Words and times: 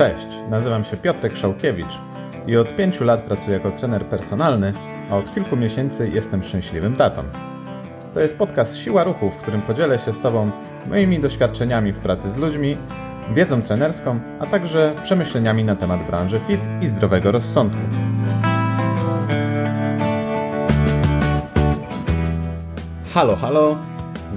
Cześć, 0.00 0.26
nazywam 0.50 0.84
się 0.84 0.96
Piotrek 0.96 1.36
Szałkiewicz 1.36 1.98
i 2.46 2.56
od 2.56 2.76
pięciu 2.76 3.04
lat 3.04 3.22
pracuję 3.22 3.52
jako 3.52 3.70
trener 3.70 4.06
personalny, 4.06 4.72
a 5.10 5.16
od 5.16 5.34
kilku 5.34 5.56
miesięcy 5.56 6.10
jestem 6.14 6.44
szczęśliwym 6.44 6.96
tatą. 6.96 7.22
To 8.14 8.20
jest 8.20 8.38
podcast 8.38 8.76
Siła 8.76 9.04
Ruchu, 9.04 9.30
w 9.30 9.36
którym 9.36 9.62
podzielę 9.62 9.98
się 9.98 10.12
z 10.12 10.20
Tobą 10.20 10.50
moimi 10.88 11.20
doświadczeniami 11.20 11.92
w 11.92 11.98
pracy 11.98 12.30
z 12.30 12.36
ludźmi, 12.36 12.76
wiedzą 13.34 13.62
trenerską, 13.62 14.20
a 14.38 14.46
także 14.46 14.94
przemyśleniami 15.02 15.64
na 15.64 15.76
temat 15.76 16.06
branży 16.06 16.40
fit 16.46 16.60
i 16.82 16.86
zdrowego 16.86 17.32
rozsądku. 17.32 17.80
Halo, 23.14 23.36
halo, 23.36 23.78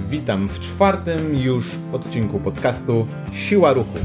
witam 0.08 0.48
w 0.48 0.60
czwartym 0.60 1.36
już 1.36 1.70
odcinku 1.92 2.40
podcastu 2.40 3.06
Siła 3.32 3.72
Ruchu. 3.72 3.98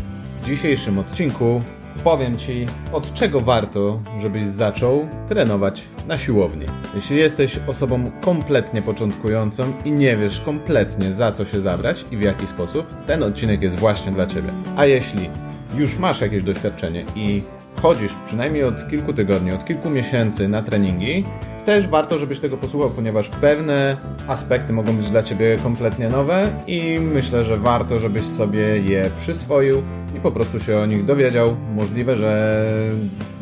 Dzisiejszym 0.49 0.99
odcinku 0.99 1.61
powiem 2.03 2.37
Ci, 2.37 2.65
od 2.93 3.13
czego 3.13 3.41
warto, 3.41 4.01
żebyś 4.19 4.45
zaczął 4.45 5.07
trenować 5.27 5.83
na 6.07 6.17
siłowni. 6.17 6.65
Jeśli 6.95 7.17
jesteś 7.17 7.59
osobą 7.67 8.11
kompletnie 8.21 8.81
początkującą 8.81 9.73
i 9.85 9.91
nie 9.91 10.15
wiesz 10.15 10.41
kompletnie 10.41 11.13
za 11.13 11.31
co 11.31 11.45
się 11.45 11.61
zabrać 11.61 12.05
i 12.11 12.17
w 12.17 12.21
jaki 12.21 12.47
sposób, 12.47 12.85
ten 13.07 13.23
odcinek 13.23 13.61
jest 13.61 13.79
właśnie 13.79 14.11
dla 14.11 14.25
Ciebie. 14.25 14.49
A 14.77 14.85
jeśli 14.85 15.29
już 15.75 15.97
masz 15.97 16.21
jakieś 16.21 16.43
doświadczenie 16.43 17.05
i 17.15 17.43
chodzisz 17.81 18.13
przynajmniej 18.25 18.63
od 18.63 18.89
kilku 18.89 19.13
tygodni, 19.13 19.51
od 19.51 19.65
kilku 19.65 19.89
miesięcy 19.89 20.47
na 20.47 20.61
treningi, 20.61 21.23
też 21.69 21.87
warto, 21.87 22.19
żebyś 22.19 22.39
tego 22.39 22.57
posłuchał, 22.57 22.89
ponieważ 22.89 23.29
pewne 23.29 23.97
aspekty 24.27 24.73
mogą 24.73 24.97
być 24.97 25.09
dla 25.09 25.23
Ciebie 25.23 25.57
kompletnie 25.63 26.09
nowe 26.09 26.47
i 26.67 26.97
myślę, 27.01 27.43
że 27.43 27.57
warto, 27.57 27.99
żebyś 27.99 28.25
sobie 28.25 28.61
je 28.77 29.09
przyswoił 29.17 29.83
i 30.17 30.19
po 30.19 30.31
prostu 30.31 30.59
się 30.59 30.77
o 30.77 30.85
nich 30.85 31.05
dowiedział. 31.05 31.55
Możliwe, 31.75 32.15
że 32.15 32.61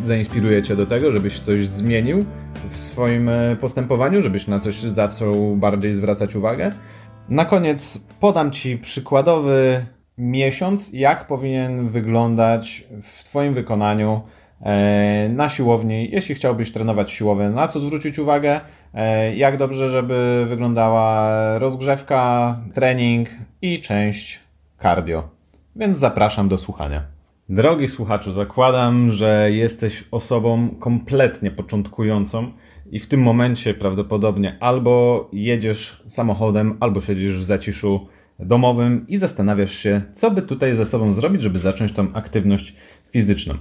zainspiruje 0.03 0.63
Cię 0.63 0.75
do 0.75 0.85
tego, 0.85 1.11
żebyś 1.11 1.39
coś 1.39 1.67
zmienił 1.67 2.25
w 2.69 2.77
swoim 2.77 3.29
e, 3.29 3.55
postępowaniu, 3.55 4.21
żebyś 4.21 4.47
na 4.47 4.59
coś 4.59 4.79
zaczął 4.79 5.55
bardziej 5.55 5.93
zwracać 5.93 6.35
uwagę. 6.35 6.71
Na 7.29 7.45
koniec 7.45 7.99
podam 8.19 8.51
Ci 8.51 8.77
przykładowy 8.77 9.85
miesiąc, 10.17 10.89
jak 10.93 11.27
powinien 11.27 11.89
wyglądać 11.89 12.87
w 13.03 13.23
Twoim 13.23 13.53
wykonaniu 13.53 14.21
na 15.29 15.49
siłowni, 15.49 16.09
jeśli 16.11 16.35
chciałbyś 16.35 16.71
trenować 16.71 17.11
siłowe, 17.11 17.49
na 17.49 17.67
co 17.67 17.79
zwrócić 17.79 18.19
uwagę, 18.19 18.61
e, 18.93 19.35
jak 19.35 19.57
dobrze, 19.57 19.89
żeby 19.89 20.45
wyglądała 20.49 21.29
rozgrzewka, 21.59 22.55
trening 22.73 23.29
i 23.61 23.81
część 23.81 24.39
cardio. 24.81 25.29
Więc 25.75 25.97
zapraszam 25.97 26.49
do 26.49 26.57
słuchania. 26.57 27.01
Drogi 27.49 27.87
słuchaczu, 27.87 28.31
zakładam, 28.31 29.11
że 29.11 29.51
jesteś 29.51 30.03
osobą 30.11 30.69
kompletnie 30.79 31.51
początkującą 31.51 32.51
i 32.91 32.99
w 32.99 33.07
tym 33.07 33.21
momencie 33.21 33.73
prawdopodobnie 33.73 34.57
albo 34.59 35.29
jedziesz 35.33 36.03
samochodem, 36.07 36.77
albo 36.79 37.01
siedzisz 37.01 37.37
w 37.37 37.43
zaciszu 37.43 38.07
domowym 38.39 39.05
i 39.07 39.17
zastanawiasz 39.17 39.73
się, 39.73 40.01
co 40.13 40.31
by 40.31 40.41
tutaj 40.41 40.75
ze 40.75 40.85
sobą 40.85 41.13
zrobić, 41.13 41.41
żeby 41.41 41.59
zacząć 41.59 41.93
tą 41.93 42.13
aktywność 42.13 42.75
fizyczną. 43.11 43.53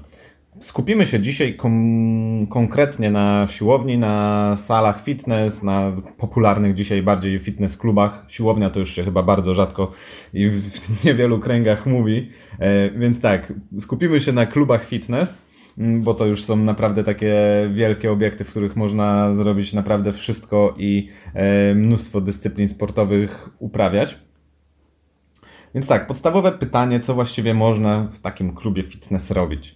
Skupimy 0.60 1.06
się 1.06 1.20
dzisiaj 1.20 1.54
kom- 1.54 2.46
konkretnie 2.50 3.10
na 3.10 3.46
siłowni, 3.50 3.98
na 3.98 4.56
salach 4.56 5.02
fitness, 5.02 5.62
na 5.62 5.92
popularnych 6.18 6.74
dzisiaj 6.74 7.02
bardziej 7.02 7.38
fitness 7.38 7.76
klubach. 7.76 8.24
Siłownia 8.28 8.70
to 8.70 8.80
już 8.80 8.94
się 8.94 9.04
chyba 9.04 9.22
bardzo 9.22 9.54
rzadko 9.54 9.92
i 10.34 10.48
w 10.48 11.04
niewielu 11.04 11.38
kręgach 11.38 11.86
mówi, 11.86 12.30
e, 12.58 12.90
więc 12.90 13.20
tak, 13.20 13.52
skupimy 13.80 14.20
się 14.20 14.32
na 14.32 14.46
klubach 14.46 14.86
fitness, 14.86 15.38
bo 15.76 16.14
to 16.14 16.26
już 16.26 16.44
są 16.44 16.56
naprawdę 16.56 17.04
takie 17.04 17.34
wielkie 17.74 18.12
obiekty, 18.12 18.44
w 18.44 18.50
których 18.50 18.76
można 18.76 19.34
zrobić 19.34 19.72
naprawdę 19.72 20.12
wszystko 20.12 20.74
i 20.78 21.08
e, 21.34 21.74
mnóstwo 21.74 22.20
dyscyplin 22.20 22.68
sportowych 22.68 23.48
uprawiać. 23.58 24.18
Więc 25.74 25.86
tak, 25.86 26.06
podstawowe 26.06 26.52
pytanie, 26.52 27.00
co 27.00 27.14
właściwie 27.14 27.54
można 27.54 28.08
w 28.12 28.18
takim 28.18 28.54
klubie 28.54 28.82
fitness 28.82 29.30
robić? 29.30 29.75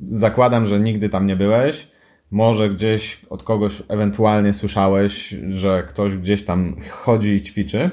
Zakładam, 0.00 0.66
że 0.66 0.80
nigdy 0.80 1.08
tam 1.08 1.26
nie 1.26 1.36
byłeś. 1.36 1.88
Może 2.30 2.70
gdzieś 2.70 3.20
od 3.30 3.42
kogoś 3.42 3.82
ewentualnie 3.88 4.52
słyszałeś, 4.52 5.34
że 5.50 5.84
ktoś 5.88 6.16
gdzieś 6.16 6.44
tam 6.44 6.76
chodzi 6.90 7.30
i 7.30 7.42
ćwiczy. 7.42 7.90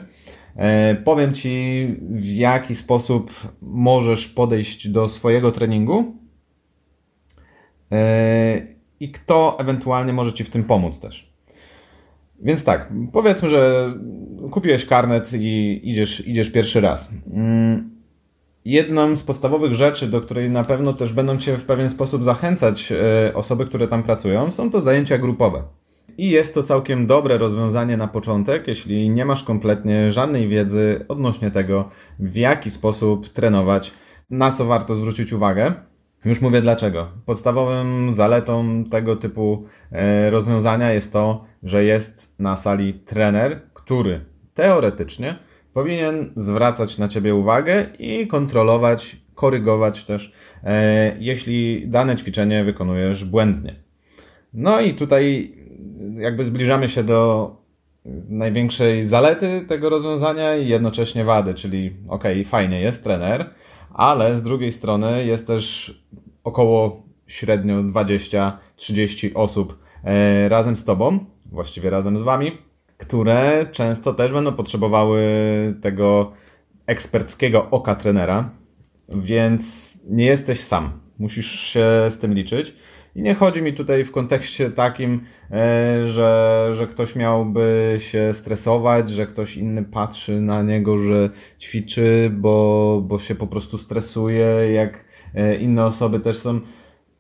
E, 0.56 0.96
powiem 0.96 1.34
Ci, 1.34 1.88
w 2.02 2.26
jaki 2.26 2.76
sposób 2.76 3.32
możesz 3.62 4.28
podejść 4.28 4.88
do 4.88 5.10
swojego 5.10 5.52
treningu 5.52 6.16
e, 7.92 8.62
i 9.00 9.12
kto 9.12 9.60
ewentualnie 9.60 10.14
może 10.14 10.34
Ci 10.34 10.44
w 10.44 10.50
tym 10.50 10.64
pomóc 10.64 11.00
też. 11.00 11.34
Więc 12.42 12.64
tak, 12.64 12.94
powiedzmy, 13.12 13.50
że 13.50 13.94
kupiłeś 14.52 14.86
karnet 14.86 15.34
i 15.34 15.82
idziesz, 15.84 16.28
idziesz 16.28 16.50
pierwszy 16.50 16.82
raz. 16.82 17.12
Jedną 18.66 19.16
z 19.16 19.24
podstawowych 19.24 19.74
rzeczy, 19.74 20.08
do 20.08 20.22
której 20.22 20.50
na 20.50 20.64
pewno 20.64 20.94
też 20.94 21.14
będą 21.14 21.38
Cię 21.38 21.58
w 21.58 21.66
pewien 21.66 21.90
sposób 21.90 22.24
zachęcać 22.24 22.92
e, 22.92 23.34
osoby, 23.34 23.66
które 23.66 23.88
tam 23.88 24.04
pracują, 24.04 24.52
są 24.52 24.72
to 24.72 24.82
zajęcia 24.82 25.18
grupowe. 25.18 25.64
I 26.18 26.30
jest 26.30 26.54
to 26.54 26.64
całkiem 26.64 27.08
dobre 27.08 27.38
rozwiązanie 27.38 27.98
na 27.98 28.08
początek, 28.08 28.68
jeśli 28.68 29.10
nie 29.10 29.26
masz 29.26 29.44
kompletnie 29.44 30.12
żadnej 30.12 30.48
wiedzy 30.48 31.06
odnośnie 31.08 31.52
tego, 31.52 31.90
w 32.20 32.36
jaki 32.36 32.70
sposób 32.70 33.30
trenować, 33.30 33.94
na 34.30 34.52
co 34.52 34.66
warto 34.66 34.96
zwrócić 34.96 35.34
uwagę. 35.34 35.74
Już 36.26 36.42
mówię 36.42 36.62
dlaczego. 36.62 37.08
Podstawowym 37.26 38.14
zaletą 38.14 38.84
tego 38.92 39.16
typu 39.16 39.66
e, 39.92 40.30
rozwiązania 40.30 40.92
jest 40.92 41.14
to, 41.14 41.46
że 41.64 41.84
jest 41.84 42.40
na 42.40 42.58
sali 42.58 42.94
trener, 42.94 43.62
który 43.74 44.26
teoretycznie 44.54 45.36
powinien 45.74 46.34
zwracać 46.36 46.98
na 46.98 47.08
ciebie 47.08 47.36
uwagę 47.36 47.86
i 48.00 48.28
kontrolować, 48.28 49.18
korygować 49.36 50.04
też, 50.04 50.34
e, 50.64 51.16
jeśli 51.20 51.88
dane 51.88 52.16
ćwiczenie 52.16 52.64
wykonujesz 52.64 53.26
błędnie. 53.26 53.76
No 54.54 54.82
i 54.82 54.94
tutaj 54.94 55.56
jakby 56.18 56.46
zbliżamy 56.46 56.90
się 56.90 57.04
do 57.04 57.52
największej 58.30 59.04
zalety 59.04 59.66
tego 59.68 59.90
rozwiązania 59.90 60.56
i 60.56 60.68
jednocześnie 60.68 61.24
wady, 61.24 61.54
czyli 61.54 61.94
ok, 62.08 62.24
fajnie 62.46 62.82
jest 62.82 63.04
trener, 63.04 63.50
ale 63.94 64.36
z 64.36 64.44
drugiej 64.44 64.72
strony 64.72 65.26
jest 65.26 65.48
też 65.48 65.94
około 66.44 67.04
średnio 67.28 67.76
20-30 67.76 69.32
osób 69.34 69.80
e, 70.04 70.50
razem 70.50 70.78
z 70.78 70.86
tobą, 70.86 71.20
właściwie 71.46 71.90
razem 71.90 72.18
z 72.18 72.22
wami, 72.22 72.58
które 72.98 73.66
często 73.72 74.14
też 74.14 74.32
będą 74.32 74.54
potrzebowały 74.54 75.22
tego 75.82 76.32
eksperckiego 76.88 77.70
oka 77.72 77.96
trenera, 77.96 78.50
więc 79.10 79.94
nie 80.10 80.26
jesteś 80.26 80.60
sam. 80.60 81.00
Musisz 81.20 81.60
się 81.60 81.88
z 82.10 82.20
tym 82.20 82.34
liczyć. 82.34 82.76
I 83.16 83.22
nie 83.22 83.36
chodzi 83.36 83.62
mi 83.62 83.74
tutaj 83.74 84.04
w 84.04 84.12
kontekście 84.12 84.72
takim, 84.72 85.22
e, 85.52 86.08
że, 86.08 86.70
że 86.74 86.88
ktoś 86.88 87.16
miałby 87.16 87.96
się 88.00 88.34
stresować, 88.34 89.10
że 89.10 89.28
ktoś 89.28 89.58
inny 89.58 89.84
patrzy 89.84 90.42
na 90.42 90.62
niego, 90.62 90.98
że 90.98 91.30
ćwiczy, 91.60 92.32
bo, 92.34 93.02
bo 93.08 93.20
się 93.20 93.36
po 93.36 93.48
prostu 93.48 93.78
stresuje, 93.78 94.46
jak 94.74 95.06
e, 95.36 95.56
inne 95.56 95.86
osoby 95.86 96.20
też 96.20 96.38
są. 96.38 96.60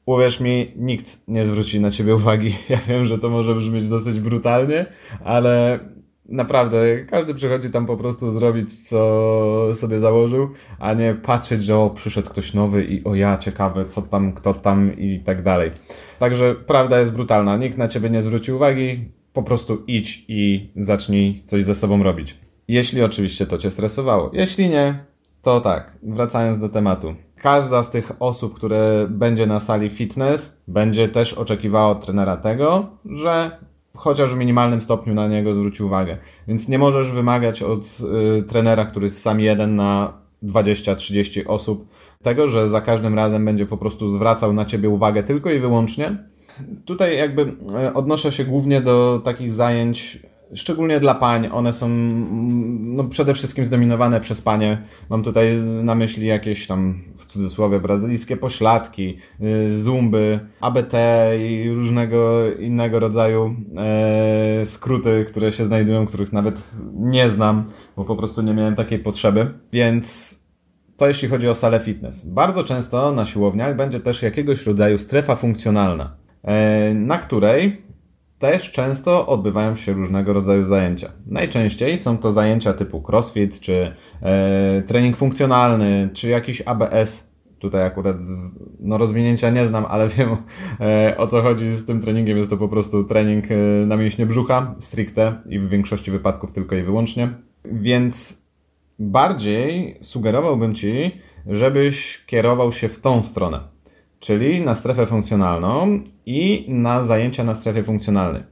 Uwierz 0.05 0.39
mi, 0.39 0.71
nikt 0.75 1.21
nie 1.27 1.45
zwróci 1.45 1.79
na 1.79 1.91
ciebie 1.91 2.15
uwagi. 2.15 2.55
Ja 2.69 2.77
wiem, 2.87 3.05
że 3.05 3.19
to 3.19 3.29
może 3.29 3.55
brzmieć 3.55 3.89
dosyć 3.89 4.19
brutalnie, 4.19 4.85
ale 5.23 5.79
naprawdę 6.25 7.05
każdy 7.05 7.33
przychodzi 7.33 7.69
tam 7.69 7.85
po 7.85 7.97
prostu 7.97 8.31
zrobić, 8.31 8.89
co 8.89 9.75
sobie 9.75 9.99
założył, 9.99 10.49
a 10.79 10.93
nie 10.93 11.13
patrzeć, 11.13 11.63
że 11.63 11.77
o, 11.77 11.89
przyszedł 11.89 12.29
ktoś 12.29 12.53
nowy 12.53 12.83
i 12.83 13.03
o 13.03 13.15
ja, 13.15 13.37
ciekawe, 13.37 13.85
co 13.85 14.01
tam, 14.01 14.33
kto 14.33 14.53
tam 14.53 14.97
i 14.97 15.19
tak 15.19 15.43
dalej. 15.43 15.71
Także 16.19 16.55
prawda 16.55 16.99
jest 16.99 17.13
brutalna. 17.13 17.57
Nikt 17.57 17.77
na 17.77 17.87
ciebie 17.87 18.09
nie 18.09 18.21
zwróci 18.21 18.51
uwagi, 18.51 19.05
po 19.33 19.43
prostu 19.43 19.83
idź 19.87 20.25
i 20.27 20.71
zacznij 20.75 21.43
coś 21.45 21.63
ze 21.63 21.75
sobą 21.75 22.03
robić. 22.03 22.37
Jeśli 22.67 23.03
oczywiście 23.03 23.45
to 23.45 23.57
cię 23.57 23.71
stresowało. 23.71 24.31
Jeśli 24.33 24.69
nie, 24.69 25.03
to 25.41 25.61
tak, 25.61 25.97
wracając 26.03 26.59
do 26.59 26.69
tematu. 26.69 27.15
Każda 27.43 27.83
z 27.83 27.89
tych 27.89 28.11
osób, 28.19 28.53
które 28.53 29.07
będzie 29.09 29.45
na 29.45 29.59
sali 29.59 29.89
fitness, 29.89 30.57
będzie 30.67 31.07
też 31.07 31.33
oczekiwała 31.33 31.91
od 31.91 32.05
trenera 32.05 32.37
tego, 32.37 32.85
że 33.05 33.57
chociaż 33.95 34.33
w 34.33 34.37
minimalnym 34.37 34.81
stopniu 34.81 35.13
na 35.13 35.27
niego 35.27 35.53
zwróci 35.53 35.83
uwagę. 35.83 36.17
Więc 36.47 36.67
nie 36.69 36.77
możesz 36.79 37.11
wymagać 37.11 37.63
od 37.63 37.83
y, 38.39 38.43
trenera, 38.43 38.85
który 38.85 39.05
jest 39.05 39.21
sam 39.21 39.39
jeden 39.39 39.75
na 39.75 40.13
20-30 40.43 41.43
osób, 41.47 41.87
tego, 42.21 42.47
że 42.47 42.69
za 42.69 42.81
każdym 42.81 43.15
razem 43.15 43.45
będzie 43.45 43.65
po 43.65 43.77
prostu 43.77 44.09
zwracał 44.09 44.53
na 44.53 44.65
ciebie 44.65 44.89
uwagę 44.89 45.23
tylko 45.23 45.51
i 45.51 45.59
wyłącznie. 45.59 46.17
Tutaj 46.85 47.17
jakby 47.17 47.41
y, 47.41 47.93
odnoszę 47.93 48.31
się 48.31 48.45
głównie 48.45 48.81
do 48.81 49.21
takich 49.25 49.53
zajęć 49.53 50.19
szczególnie 50.55 50.99
dla 50.99 51.15
pań, 51.15 51.49
one 51.51 51.73
są 51.73 51.89
no, 52.79 53.03
przede 53.03 53.33
wszystkim 53.33 53.65
zdominowane 53.65 54.21
przez 54.21 54.41
panie. 54.41 54.81
Mam 55.09 55.23
tutaj 55.23 55.57
na 55.83 55.95
myśli 55.95 56.27
jakieś 56.27 56.67
tam 56.67 57.01
w 57.17 57.25
cudzysłowie 57.25 57.79
brazylijskie 57.79 58.37
pośladki, 58.37 59.17
y, 59.41 59.81
zumby, 59.81 60.39
ABT 60.61 60.93
i 61.39 61.71
różnego 61.71 62.51
innego 62.51 62.99
rodzaju 62.99 63.55
e, 63.77 64.65
skróty, 64.65 65.25
które 65.27 65.51
się 65.51 65.65
znajdują, 65.65 66.05
których 66.05 66.33
nawet 66.33 66.55
nie 66.93 67.29
znam, 67.29 67.71
bo 67.95 68.05
po 68.05 68.15
prostu 68.15 68.41
nie 68.41 68.53
miałem 68.53 68.75
takiej 68.75 68.99
potrzeby. 68.99 69.53
Więc 69.73 70.39
to 70.97 71.07
jeśli 71.07 71.27
chodzi 71.27 71.49
o 71.49 71.55
salę 71.55 71.79
fitness. 71.79 72.25
Bardzo 72.25 72.63
często 72.63 73.11
na 73.11 73.25
siłowniach 73.25 73.75
będzie 73.75 73.99
też 73.99 74.21
jakiegoś 74.21 74.65
rodzaju 74.65 74.97
strefa 74.97 75.35
funkcjonalna, 75.35 76.15
e, 76.43 76.93
na 76.93 77.17
której 77.17 77.92
też 78.43 78.71
często 78.71 79.27
odbywają 79.27 79.75
się 79.75 79.93
różnego 79.93 80.33
rodzaju 80.33 80.63
zajęcia. 80.63 81.11
Najczęściej 81.27 81.97
są 81.97 82.17
to 82.17 82.31
zajęcia 82.31 82.73
typu 82.73 83.03
crossfit, 83.07 83.59
czy 83.59 83.95
e, 84.21 84.81
trening 84.87 85.17
funkcjonalny, 85.17 86.09
czy 86.13 86.29
jakiś 86.29 86.61
ABS. 86.61 87.33
Tutaj 87.59 87.85
akurat 87.85 88.21
z, 88.21 88.51
no 88.79 88.97
rozwinięcia 88.97 89.49
nie 89.49 89.65
znam, 89.65 89.85
ale 89.85 90.09
wiem 90.17 90.37
e, 90.79 91.17
o 91.17 91.27
co 91.27 91.41
chodzi 91.41 91.71
z 91.71 91.85
tym 91.85 92.01
treningiem. 92.01 92.37
Jest 92.37 92.49
to 92.49 92.57
po 92.57 92.67
prostu 92.67 93.03
trening 93.03 93.45
e, 93.51 93.55
na 93.85 93.95
mięśnie 93.97 94.25
brzucha, 94.25 94.75
stricte 94.79 95.41
i 95.49 95.59
w 95.59 95.69
większości 95.69 96.11
wypadków 96.11 96.51
tylko 96.51 96.75
i 96.75 96.83
wyłącznie. 96.83 97.29
Więc 97.65 98.43
bardziej 98.99 99.97
sugerowałbym 100.01 100.75
Ci, 100.75 101.21
żebyś 101.47 102.25
kierował 102.25 102.73
się 102.73 102.89
w 102.89 102.99
tą 102.99 103.23
stronę, 103.23 103.59
czyli 104.23 104.61
na 104.61 104.75
strefę 104.75 105.05
funkcjonalną 105.05 105.99
i 106.25 106.65
na 106.67 107.03
zajęcia 107.03 107.43
na 107.43 107.55
strefie 107.55 107.83
funkcjonalnej. 107.83 108.43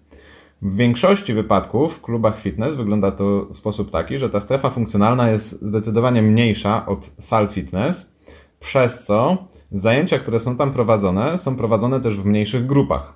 W 0.62 0.75
większości 0.75 1.33
wypadków 1.33 1.97
w 1.97 2.01
klubach 2.01 2.39
fitness 2.39 2.75
wygląda 2.75 3.12
to 3.12 3.45
w 3.45 3.57
sposób 3.57 3.91
taki, 3.91 4.18
że 4.18 4.29
ta 4.29 4.39
strefa 4.39 4.69
funkcjonalna 4.69 5.29
jest 5.29 5.62
zdecydowanie 5.62 6.21
mniejsza 6.21 6.85
od 6.85 7.12
sal 7.19 7.47
fitness, 7.47 8.12
przez 8.59 9.06
co 9.06 9.38
zajęcia, 9.71 10.19
które 10.19 10.39
są 10.39 10.57
tam 10.57 10.71
prowadzone, 10.71 11.38
są 11.38 11.56
prowadzone 11.56 12.00
też 12.01 12.18
w 12.18 12.25
mniejszych 12.25 12.65
grupach. 12.65 13.13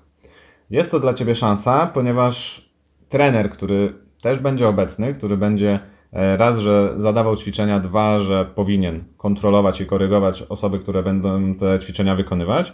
Jest 0.69 0.91
to 0.91 0.99
dla 0.99 1.13
Ciebie 1.13 1.35
szansa, 1.35 1.91
ponieważ 1.93 2.69
trener, 3.09 3.49
który 3.49 3.93
też 4.21 4.39
będzie 4.39 4.67
obecny, 4.67 5.13
który 5.13 5.37
będzie 5.37 5.79
raz, 6.11 6.57
że 6.57 6.93
zadawał 6.97 7.35
ćwiczenia, 7.35 7.79
dwa, 7.79 8.19
że 8.19 8.45
powinien 8.55 9.03
kontrolować 9.17 9.81
i 9.81 9.85
korygować 9.85 10.41
osoby, 10.41 10.79
które 10.79 11.03
będą 11.03 11.55
te 11.55 11.79
ćwiczenia 11.79 12.15
wykonywać, 12.15 12.73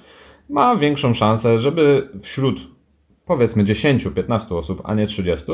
ma 0.50 0.76
większą 0.76 1.14
szansę, 1.14 1.58
żeby 1.58 2.10
wśród 2.22 2.60
powiedzmy 3.26 3.64
10-15 3.64 4.58
osób, 4.58 4.82
a 4.84 4.96
nie 4.96 5.08
30, 5.08 5.52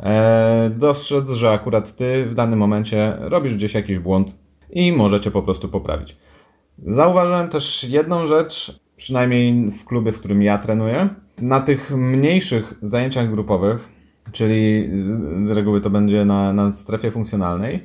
e, 0.00 0.70
dostrzec, 0.76 1.30
że 1.30 1.50
akurat 1.50 1.96
ty 1.96 2.26
w 2.26 2.34
danym 2.34 2.58
momencie 2.58 3.16
robisz 3.18 3.54
gdzieś 3.54 3.74
jakiś 3.74 3.98
błąd 3.98 4.34
i 4.70 4.92
możecie 4.92 5.30
po 5.30 5.42
prostu 5.42 5.68
poprawić. 5.68 6.16
Zauważyłem 6.78 7.48
też 7.48 7.84
jedną 7.84 8.26
rzecz, 8.26 8.80
przynajmniej 8.96 9.70
w 9.70 9.84
klubie, 9.84 10.12
w 10.12 10.18
którym 10.18 10.42
ja 10.42 10.58
trenuję. 10.58 11.08
Na 11.40 11.60
tych 11.60 11.96
mniejszych 11.96 12.74
zajęciach 12.82 13.30
grupowych, 13.30 13.88
czyli 14.32 14.90
z 15.46 15.50
reguły 15.50 15.80
to 15.80 15.90
będzie 15.90 16.24
na, 16.24 16.52
na 16.52 16.72
strefie 16.72 17.10
funkcjonalnej, 17.10 17.82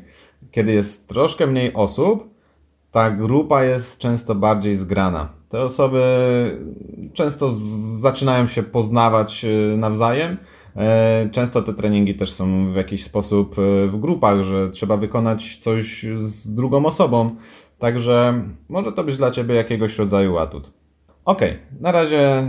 kiedy 0.51 0.71
jest 0.71 1.07
troszkę 1.07 1.47
mniej 1.47 1.73
osób, 1.73 2.29
ta 2.91 3.11
grupa 3.11 3.63
jest 3.63 3.97
często 3.97 4.35
bardziej 4.35 4.75
zgrana. 4.75 5.29
Te 5.49 5.61
osoby 5.61 6.01
często 7.13 7.49
zaczynają 7.99 8.47
się 8.47 8.63
poznawać 8.63 9.45
e, 9.45 9.77
nawzajem. 9.77 10.37
E, 10.75 11.29
często 11.31 11.61
te 11.61 11.73
treningi 11.73 12.15
też 12.15 12.31
są 12.31 12.73
w 12.73 12.75
jakiś 12.75 13.03
sposób 13.03 13.55
e, 13.59 13.87
w 13.87 13.99
grupach, 13.99 14.43
że 14.43 14.69
trzeba 14.69 14.97
wykonać 14.97 15.55
coś 15.55 16.05
z 16.19 16.55
drugą 16.55 16.85
osobą. 16.85 17.35
Także 17.79 18.43
może 18.69 18.91
to 18.91 19.03
być 19.03 19.17
dla 19.17 19.31
Ciebie 19.31 19.55
jakiegoś 19.55 19.97
rodzaju 19.97 20.37
atut. 20.37 20.71
Ok, 21.25 21.41
na 21.79 21.91
razie 21.91 22.43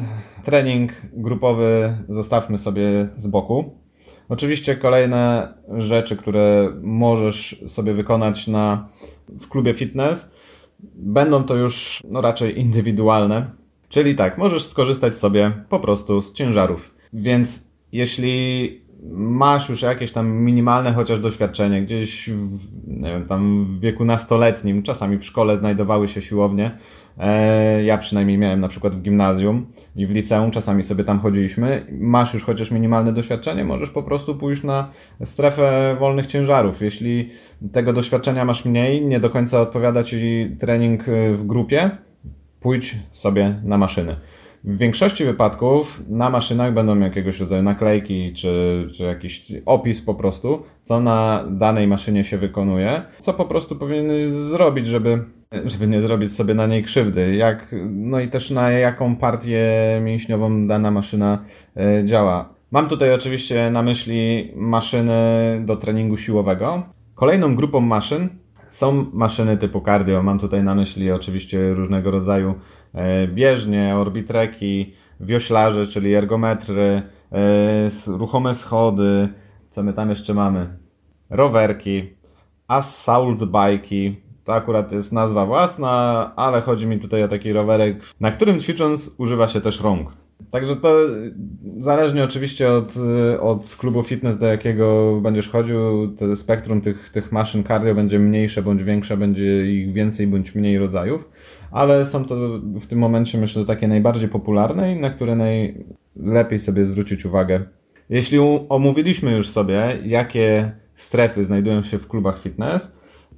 trening 0.45 0.93
grupowy 1.13 1.97
zostawmy 2.09 2.59
sobie 2.59 3.09
z 3.17 3.27
boku. 3.27 3.82
Oczywiście 4.33 4.77
kolejne 4.77 5.55
rzeczy, 5.79 6.17
które 6.17 6.73
możesz 6.83 7.65
sobie 7.69 7.93
wykonać 7.95 8.47
na, 8.47 8.89
w 9.29 9.49
klubie 9.49 9.75
fitness, 9.75 10.31
będą 10.95 11.45
to 11.45 11.55
już 11.55 12.03
no, 12.11 12.21
raczej 12.21 12.61
indywidualne. 12.61 13.51
Czyli 13.89 14.15
tak, 14.15 14.39
możesz 14.39 14.65
skorzystać 14.65 15.15
sobie 15.15 15.53
po 15.69 15.81
prostu 15.81 16.23
z 16.23 16.33
ciężarów. 16.33 16.95
Więc 17.13 17.69
jeśli 17.93 18.82
masz 19.11 19.69
już 19.69 19.83
jakieś 19.83 20.13
tam 20.13 20.33
minimalne 20.33 20.93
chociaż 20.93 21.21
doświadczenie, 21.21 21.83
gdzieś 21.83 22.31
w, 22.31 22.59
nie 22.87 23.11
wiem, 23.11 23.27
tam 23.27 23.65
w 23.65 23.81
wieku 23.81 24.05
nastoletnim, 24.05 24.83
czasami 24.83 25.19
w 25.19 25.25
szkole 25.25 25.57
znajdowały 25.57 26.09
się 26.09 26.23
siłownie, 26.23 26.71
e, 27.19 27.85
ja 27.85 27.99
przynajmniej 27.99 28.39
miałem 28.39 28.61
na 28.61 28.69
przykład 28.69 28.97
w 28.97 29.03
gimnazjum 29.03 29.67
i 29.97 30.07
w 30.07 30.11
liceum, 30.11 30.51
czasami 30.51 30.85
sobie 30.85 31.05
tam 31.05 31.21
chodziliśmy, 31.21 31.87
masz 31.91 32.35
już 32.35 32.45
chociaż 32.45 32.71
minimalne 32.71 33.13
doświadczenie, 33.13 33.65
możesz 33.65 33.91
po 33.91 34.03
prostu 34.03 34.35
pójść 34.35 34.63
na 34.63 34.91
strefę 35.25 35.97
wolnych 35.99 36.27
ciężarów. 36.27 36.83
Jeśli 36.83 37.31
tego 37.73 37.93
doświadczenia 37.93 38.45
masz 38.45 38.65
mniej, 38.65 39.07
nie 39.07 39.21
do 39.21 39.31
końca 39.31 39.61
odpowiada 39.61 40.05
Ci 40.05 40.51
trening 40.61 41.05
w 41.33 41.47
grupie, 41.47 41.91
pójdź 42.61 42.97
sobie 43.11 43.61
na 43.65 43.79
maszyny. 43.79 44.17
W 44.65 44.79
większości 44.79 45.25
wypadków 45.25 46.03
na 46.09 46.31
maszynach 46.31 46.75
będą 46.75 46.99
jakiegoś 46.99 47.41
rodzaju 47.41 47.63
naklejki, 47.63 48.33
czy, 48.33 48.89
czy 48.95 49.05
jakiś 49.05 49.53
opis 49.67 50.03
po 50.03 50.15
prostu, 50.15 50.63
co 50.83 51.01
na 51.01 51.45
danej 51.51 51.87
maszynie 51.87 52.25
się 52.25 52.39
wykonuje, 52.39 53.03
co 53.19 53.35
po 53.35 53.45
prostu 53.45 53.77
powinien 53.77 54.31
zrobić, 54.31 54.87
żeby, 54.87 55.25
żeby 55.65 55.87
nie 55.87 56.01
zrobić 56.01 56.33
sobie 56.33 56.55
na 56.55 56.67
niej 56.67 56.83
krzywdy. 56.83 57.37
Jak, 57.37 57.75
no 57.91 58.21
i 58.21 58.29
też 58.29 58.51
na 58.51 58.71
jaką 58.71 59.17
partię 59.17 59.65
mięśniową 60.05 60.67
dana 60.67 60.91
maszyna 60.91 61.45
e, 61.77 62.05
działa. 62.05 62.55
Mam 62.71 62.89
tutaj 62.89 63.15
oczywiście 63.15 63.71
na 63.71 63.83
myśli 63.83 64.53
maszyny 64.57 65.15
do 65.65 65.77
treningu 65.77 66.17
siłowego. 66.17 66.83
Kolejną 67.15 67.57
grupą 67.57 67.81
maszyn 67.81 68.29
są 68.69 69.07
maszyny 69.13 69.57
typu 69.57 69.81
cardio. 69.81 70.23
Mam 70.23 70.39
tutaj 70.39 70.65
na 70.65 70.75
myśli 70.75 71.13
oczywiście 71.13 71.75
różnego 71.75 72.11
rodzaju 72.11 72.55
bieżnie, 73.27 73.97
orbitreki, 73.97 74.95
wioślarze, 75.21 75.87
czyli 75.87 76.15
ergometry, 76.15 77.03
e, 77.33 78.19
ruchome 78.19 78.55
schody, 78.55 79.29
co 79.71 79.83
my 79.83 79.93
tam 79.93 80.11
jeszcze 80.11 80.35
mamy? 80.35 80.79
Rowerki, 81.31 82.15
assault 82.69 83.41
bike'i, 83.41 84.15
to 84.45 84.55
akurat 84.55 84.93
jest 84.93 85.13
nazwa 85.13 85.47
własna, 85.47 86.33
ale 86.37 86.61
chodzi 86.61 86.87
mi 86.87 87.01
tutaj 87.01 87.23
o 87.23 87.29
taki 87.29 87.53
rowerek, 87.53 88.03
na 88.21 88.31
którym 88.31 88.61
ćwicząc 88.61 89.15
używa 89.19 89.49
się 89.49 89.61
też 89.61 89.81
rąk. 89.81 90.22
Także 90.51 90.77
to 90.77 90.99
zależnie 91.79 92.25
oczywiście 92.25 92.73
od, 92.73 92.95
od 93.41 93.77
klubu 93.77 94.03
fitness, 94.03 94.39
do 94.39 94.47
jakiego 94.47 95.19
będziesz 95.23 95.49
chodził, 95.49 95.77
to 96.19 96.37
spektrum 96.37 96.81
tych, 96.81 97.09
tych 97.09 97.33
maszyn 97.33 97.65
cardio 97.65 97.95
będzie 97.95 98.19
mniejsze 98.19 98.63
bądź 98.63 98.85
większe, 98.85 99.17
będzie 99.17 99.73
ich 99.73 99.93
więcej 99.93 100.27
bądź 100.27 100.55
mniej 100.55 100.79
rodzajów 100.79 101.29
ale 101.73 102.07
są 102.07 102.25
to 102.25 102.37
w 102.81 102.87
tym 102.87 102.99
momencie 102.99 103.39
myślę 103.39 103.65
takie 103.65 103.89
najbardziej 103.89 104.29
popularne 104.29 104.93
i 104.93 105.01
na 105.01 105.11
które 105.11 105.37
najlepiej 105.37 106.59
sobie 106.59 106.85
zwrócić 106.85 107.27
uwagę. 107.27 107.65
Jeśli 108.11 108.39
omówiliśmy 108.69 109.33
już 109.33 109.49
sobie, 109.49 109.99
jakie 110.05 110.73
strefy 110.95 111.45
znajdują 111.45 111.83
się 111.83 111.99
w 111.99 112.09
klubach 112.09 112.43
fitness, 112.43 112.93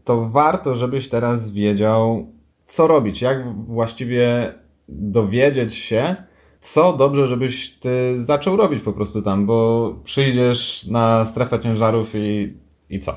to 0.05 0.29
warto, 0.29 0.75
żebyś 0.75 1.09
teraz 1.09 1.51
wiedział, 1.51 2.33
co 2.67 2.87
robić, 2.87 3.23
jak 3.23 3.57
właściwie 3.67 4.55
dowiedzieć 4.89 5.75
się, 5.75 6.17
co 6.65 6.93
dobrze, 6.93 7.29
żebyś 7.29 7.71
ty 7.71 8.25
zaczął 8.25 8.57
robić 8.57 8.83
po 8.83 8.93
prostu 8.93 9.23
tam, 9.23 9.47
bo 9.47 9.91
przyjdziesz 10.05 10.87
na 10.87 11.25
strefę 11.25 11.61
ciężarów 11.61 12.15
i, 12.15 12.55
i 12.91 13.01
co? 13.01 13.15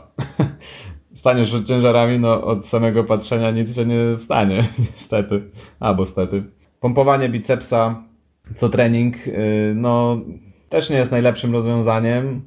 staniesz 1.13 1.49
przed 1.49 1.67
ciężarami, 1.67 2.19
no 2.19 2.43
od 2.43 2.67
samego 2.67 3.03
patrzenia 3.03 3.51
nic 3.51 3.75
się 3.75 3.85
nie 3.85 4.15
stanie, 4.15 4.63
niestety. 4.79 5.43
Albo 5.79 6.05
stety. 6.05 6.43
Pompowanie 6.79 7.29
bicepsa 7.29 8.03
co 8.55 8.69
trening, 8.69 9.27
y, 9.27 9.73
no 9.75 10.21
też 10.69 10.89
nie 10.89 10.95
jest 10.95 11.11
najlepszym 11.11 11.53
rozwiązaniem, 11.53 12.41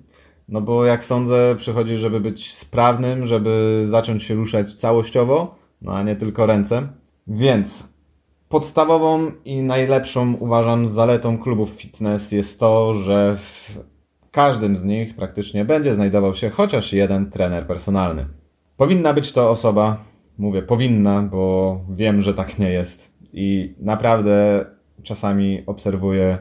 no 0.49 0.61
bo 0.61 0.85
jak 0.85 1.05
sądzę, 1.05 1.57
przychodzi, 1.59 1.99
żeby 1.99 2.21
być 2.21 2.55
sprawnym, 2.55 3.27
żeby 3.27 3.85
zacząć 3.91 4.25
się 4.25 4.35
ruszać 4.35 4.75
całościowo, 4.75 5.55
no 5.83 5.93
a 5.93 6.03
nie 6.03 6.17
tylko 6.17 6.47
ręce. 6.47 6.89
Więc 7.27 7.90
podstawową 8.51 9.33
i 9.45 9.63
najlepszą 9.63 10.35
uważam 10.35 10.89
zaletą 10.89 11.39
klubów 11.39 11.71
fitness 11.71 12.33
jest 12.33 12.61
to, 12.61 12.95
że 12.95 13.37
w 13.37 13.79
każdym 14.31 14.77
z 14.77 14.85
nich 14.85 15.17
praktycznie 15.17 15.65
będzie 15.65 15.95
znajdował 15.95 16.35
się 16.35 16.51
chociaż 16.51 16.93
jeden 16.93 17.31
trener 17.31 17.67
personalny. 17.67 18.27
Powinna 18.77 19.15
być 19.15 19.33
to 19.33 19.51
osoba, 19.51 20.05
mówię 20.39 20.63
powinna, 20.63 21.23
bo 21.23 21.81
wiem, 21.91 22.23
że 22.23 22.35
tak 22.35 22.59
nie 22.59 22.71
jest. 22.71 23.13
I 23.33 23.75
naprawdę 23.81 24.65
czasami 25.03 25.63
obserwuję 25.67 26.39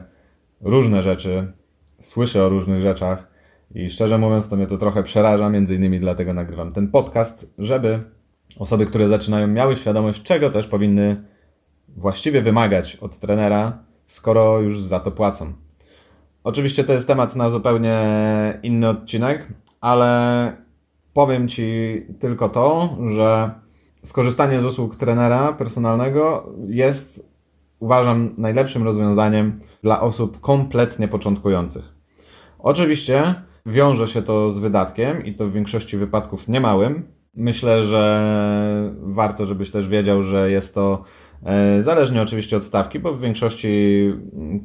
różne 0.60 1.02
rzeczy, 1.02 1.52
słyszę 2.00 2.44
o 2.44 2.48
różnych 2.48 2.82
rzeczach 2.82 3.30
I 3.74 3.90
szczerze 3.90 4.18
mówiąc, 4.18 4.48
to 4.48 4.56
mnie 4.56 4.66
to 4.66 4.78
trochę 4.78 5.02
przeraża, 5.02 5.48
między 5.48 5.74
innymi 5.74 6.00
dlatego 6.00 6.34
nagrywam 6.34 6.72
ten 6.72 6.88
podcast, 6.88 7.54
żeby 7.58 8.00
osoby, 8.58 8.86
które 8.86 9.08
zaczynają, 9.08 9.46
miały 9.46 9.76
świadomość, 9.76 10.22
czego 10.22 10.50
też 10.50 10.66
powinny 10.66 11.29
właściwie 11.96 12.42
wymagać 12.42 12.96
od 12.96 13.18
trenera, 13.18 13.78
skoro 14.06 14.60
już 14.60 14.80
za 14.80 15.00
to 15.00 15.10
płacą. 15.10 15.52
Oczywiście 16.44 16.84
to 16.84 16.92
jest 16.92 17.06
temat 17.06 17.36
na 17.36 17.48
zupełnie 17.48 17.98
inny 18.62 18.88
odcinek, 18.88 19.48
ale 19.80 20.52
powiem 21.14 21.48
Ci 21.48 22.02
tylko 22.20 22.48
to, 22.48 22.96
że 23.06 23.50
skorzystanie 24.02 24.60
z 24.60 24.64
usług 24.64 24.96
trenera 24.96 25.52
personalnego 25.52 26.52
jest, 26.66 27.30
uważam, 27.78 28.34
najlepszym 28.38 28.82
rozwiązaniem 28.82 29.60
dla 29.82 30.00
osób 30.00 30.40
kompletnie 30.40 31.08
początkujących. 31.08 31.94
Oczywiście 32.58 33.34
wiąże 33.66 34.08
się 34.08 34.22
to 34.22 34.50
z 34.50 34.58
wydatkiem 34.58 35.24
i 35.24 35.34
to 35.34 35.46
w 35.46 35.52
większości 35.52 35.96
wypadków 35.96 36.48
niemałym. 36.48 37.08
Myślę, 37.34 37.84
że 37.84 38.32
warto, 39.02 39.46
żebyś 39.46 39.70
też 39.70 39.88
wiedział, 39.88 40.22
że 40.22 40.50
jest 40.50 40.74
to 40.74 41.04
zależnie 41.80 42.22
oczywiście 42.22 42.56
od 42.56 42.64
stawki, 42.64 42.98
bo 42.98 43.12
w 43.12 43.20
większości 43.20 43.68
mm, 44.32 44.64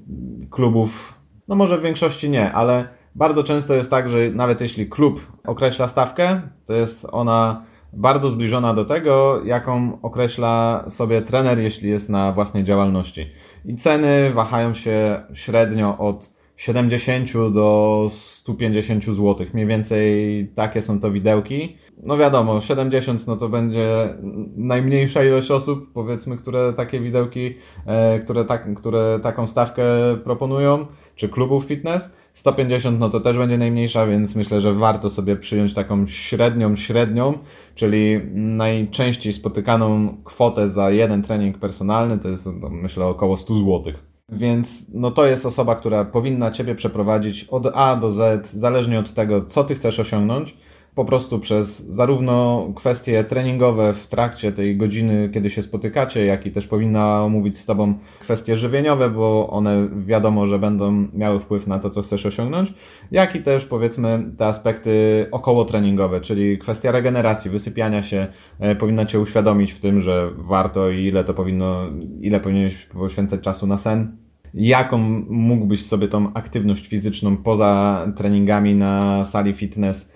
klubów, 0.49 1.19
no 1.47 1.55
może 1.55 1.77
w 1.77 1.81
większości 1.81 2.29
nie, 2.29 2.51
ale 2.51 2.87
bardzo 3.15 3.43
często 3.43 3.73
jest 3.73 3.89
tak, 3.89 4.09
że 4.09 4.29
nawet 4.29 4.61
jeśli 4.61 4.89
klub 4.89 5.31
określa 5.47 5.87
stawkę, 5.87 6.41
to 6.65 6.73
jest 6.73 7.07
ona 7.11 7.65
bardzo 7.93 8.29
zbliżona 8.29 8.73
do 8.73 8.85
tego, 8.85 9.41
jaką 9.45 10.01
określa 10.01 10.85
sobie 10.89 11.21
trener, 11.21 11.59
jeśli 11.59 11.89
jest 11.89 12.09
na 12.09 12.31
własnej 12.31 12.63
działalności. 12.63 13.25
I 13.65 13.75
ceny 13.75 14.31
wahają 14.33 14.73
się 14.73 15.23
średnio 15.33 15.97
od 15.97 16.35
70 16.57 17.31
do 17.53 18.09
150 18.11 19.03
zł. 19.05 19.47
Mniej 19.53 19.65
więcej 19.65 20.47
takie 20.55 20.81
są 20.81 20.99
to 20.99 21.11
widełki. 21.11 21.77
No 22.03 22.17
wiadomo, 22.17 22.61
70 22.61 23.27
no 23.27 23.35
to 23.35 23.49
będzie 23.49 24.13
najmniejsza 24.57 25.23
ilość 25.23 25.51
osób, 25.51 25.93
powiedzmy, 25.93 26.37
które 26.37 26.73
takie 26.73 26.99
widełki, 26.99 27.53
e, 27.85 28.19
które, 28.19 28.45
tak, 28.45 28.73
które 28.73 29.19
taką 29.23 29.47
stawkę 29.47 29.83
proponują, 30.23 30.85
czy 31.15 31.29
klubów 31.29 31.65
fitness. 31.65 32.09
150 32.33 32.99
no 32.99 33.09
to 33.09 33.19
też 33.19 33.37
będzie 33.37 33.57
najmniejsza, 33.57 34.07
więc 34.07 34.35
myślę, 34.35 34.61
że 34.61 34.73
warto 34.73 35.09
sobie 35.09 35.35
przyjąć 35.35 35.73
taką 35.73 36.07
średnią, 36.07 36.75
średnią, 36.75 37.37
czyli 37.75 38.21
najczęściej 38.33 39.33
spotykaną 39.33 40.17
kwotę 40.23 40.69
za 40.69 40.91
jeden 40.91 41.23
trening 41.23 41.57
personalny, 41.57 42.19
to 42.19 42.29
jest 42.29 42.49
no, 42.61 42.69
myślę 42.69 43.05
około 43.05 43.37
100 43.37 43.53
złotych. 43.53 44.15
Więc 44.29 44.85
no 44.93 45.11
to 45.11 45.25
jest 45.25 45.45
osoba, 45.45 45.75
która 45.75 46.05
powinna 46.05 46.51
Ciebie 46.51 46.75
przeprowadzić 46.75 47.43
od 47.43 47.65
A 47.73 47.95
do 47.95 48.11
Z, 48.11 48.51
zależnie 48.51 48.99
od 48.99 49.13
tego, 49.13 49.45
co 49.45 49.63
Ty 49.63 49.75
chcesz 49.75 49.99
osiągnąć, 49.99 50.57
po 50.95 51.05
prostu 51.05 51.39
przez 51.39 51.87
zarówno 51.87 52.67
kwestie 52.75 53.23
treningowe 53.23 53.93
w 53.93 54.07
trakcie 54.07 54.51
tej 54.51 54.77
godziny, 54.77 55.29
kiedy 55.33 55.49
się 55.49 55.61
spotykacie, 55.61 56.25
jak 56.25 56.45
i 56.45 56.51
też 56.51 56.67
powinna 56.67 57.23
omówić 57.23 57.57
z 57.57 57.65
Tobą 57.65 57.93
kwestie 58.19 58.57
żywieniowe, 58.57 59.09
bo 59.09 59.49
one 59.49 59.87
wiadomo, 59.97 60.47
że 60.47 60.59
będą 60.59 61.07
miały 61.13 61.39
wpływ 61.39 61.67
na 61.67 61.79
to, 61.79 61.89
co 61.89 62.01
chcesz 62.01 62.25
osiągnąć, 62.25 62.73
jak 63.11 63.35
i 63.35 63.43
też 63.43 63.65
powiedzmy 63.65 64.23
te 64.37 64.45
aspekty 64.45 65.25
około 65.31 65.65
treningowe, 65.65 66.21
czyli 66.21 66.57
kwestia 66.57 66.91
regeneracji, 66.91 67.51
wysypiania 67.51 68.03
się, 68.03 68.27
e, 68.59 68.75
powinna 68.75 69.05
Cię 69.05 69.19
uświadomić 69.19 69.73
w 69.73 69.79
tym, 69.79 70.01
że 70.01 70.31
warto 70.37 70.89
i 70.89 71.03
ile 71.03 71.23
to 71.23 71.33
powinno, 71.33 71.81
ile 72.21 72.39
powinieneś 72.39 72.85
poświęcać 72.85 73.41
czasu 73.41 73.67
na 73.67 73.77
sen, 73.77 74.17
jaką 74.53 74.97
mógłbyś 75.29 75.85
sobie 75.85 76.07
tą 76.07 76.33
aktywność 76.33 76.87
fizyczną 76.87 77.37
poza 77.37 78.05
treningami 78.17 78.75
na 78.75 79.25
sali 79.25 79.53
fitness 79.53 80.14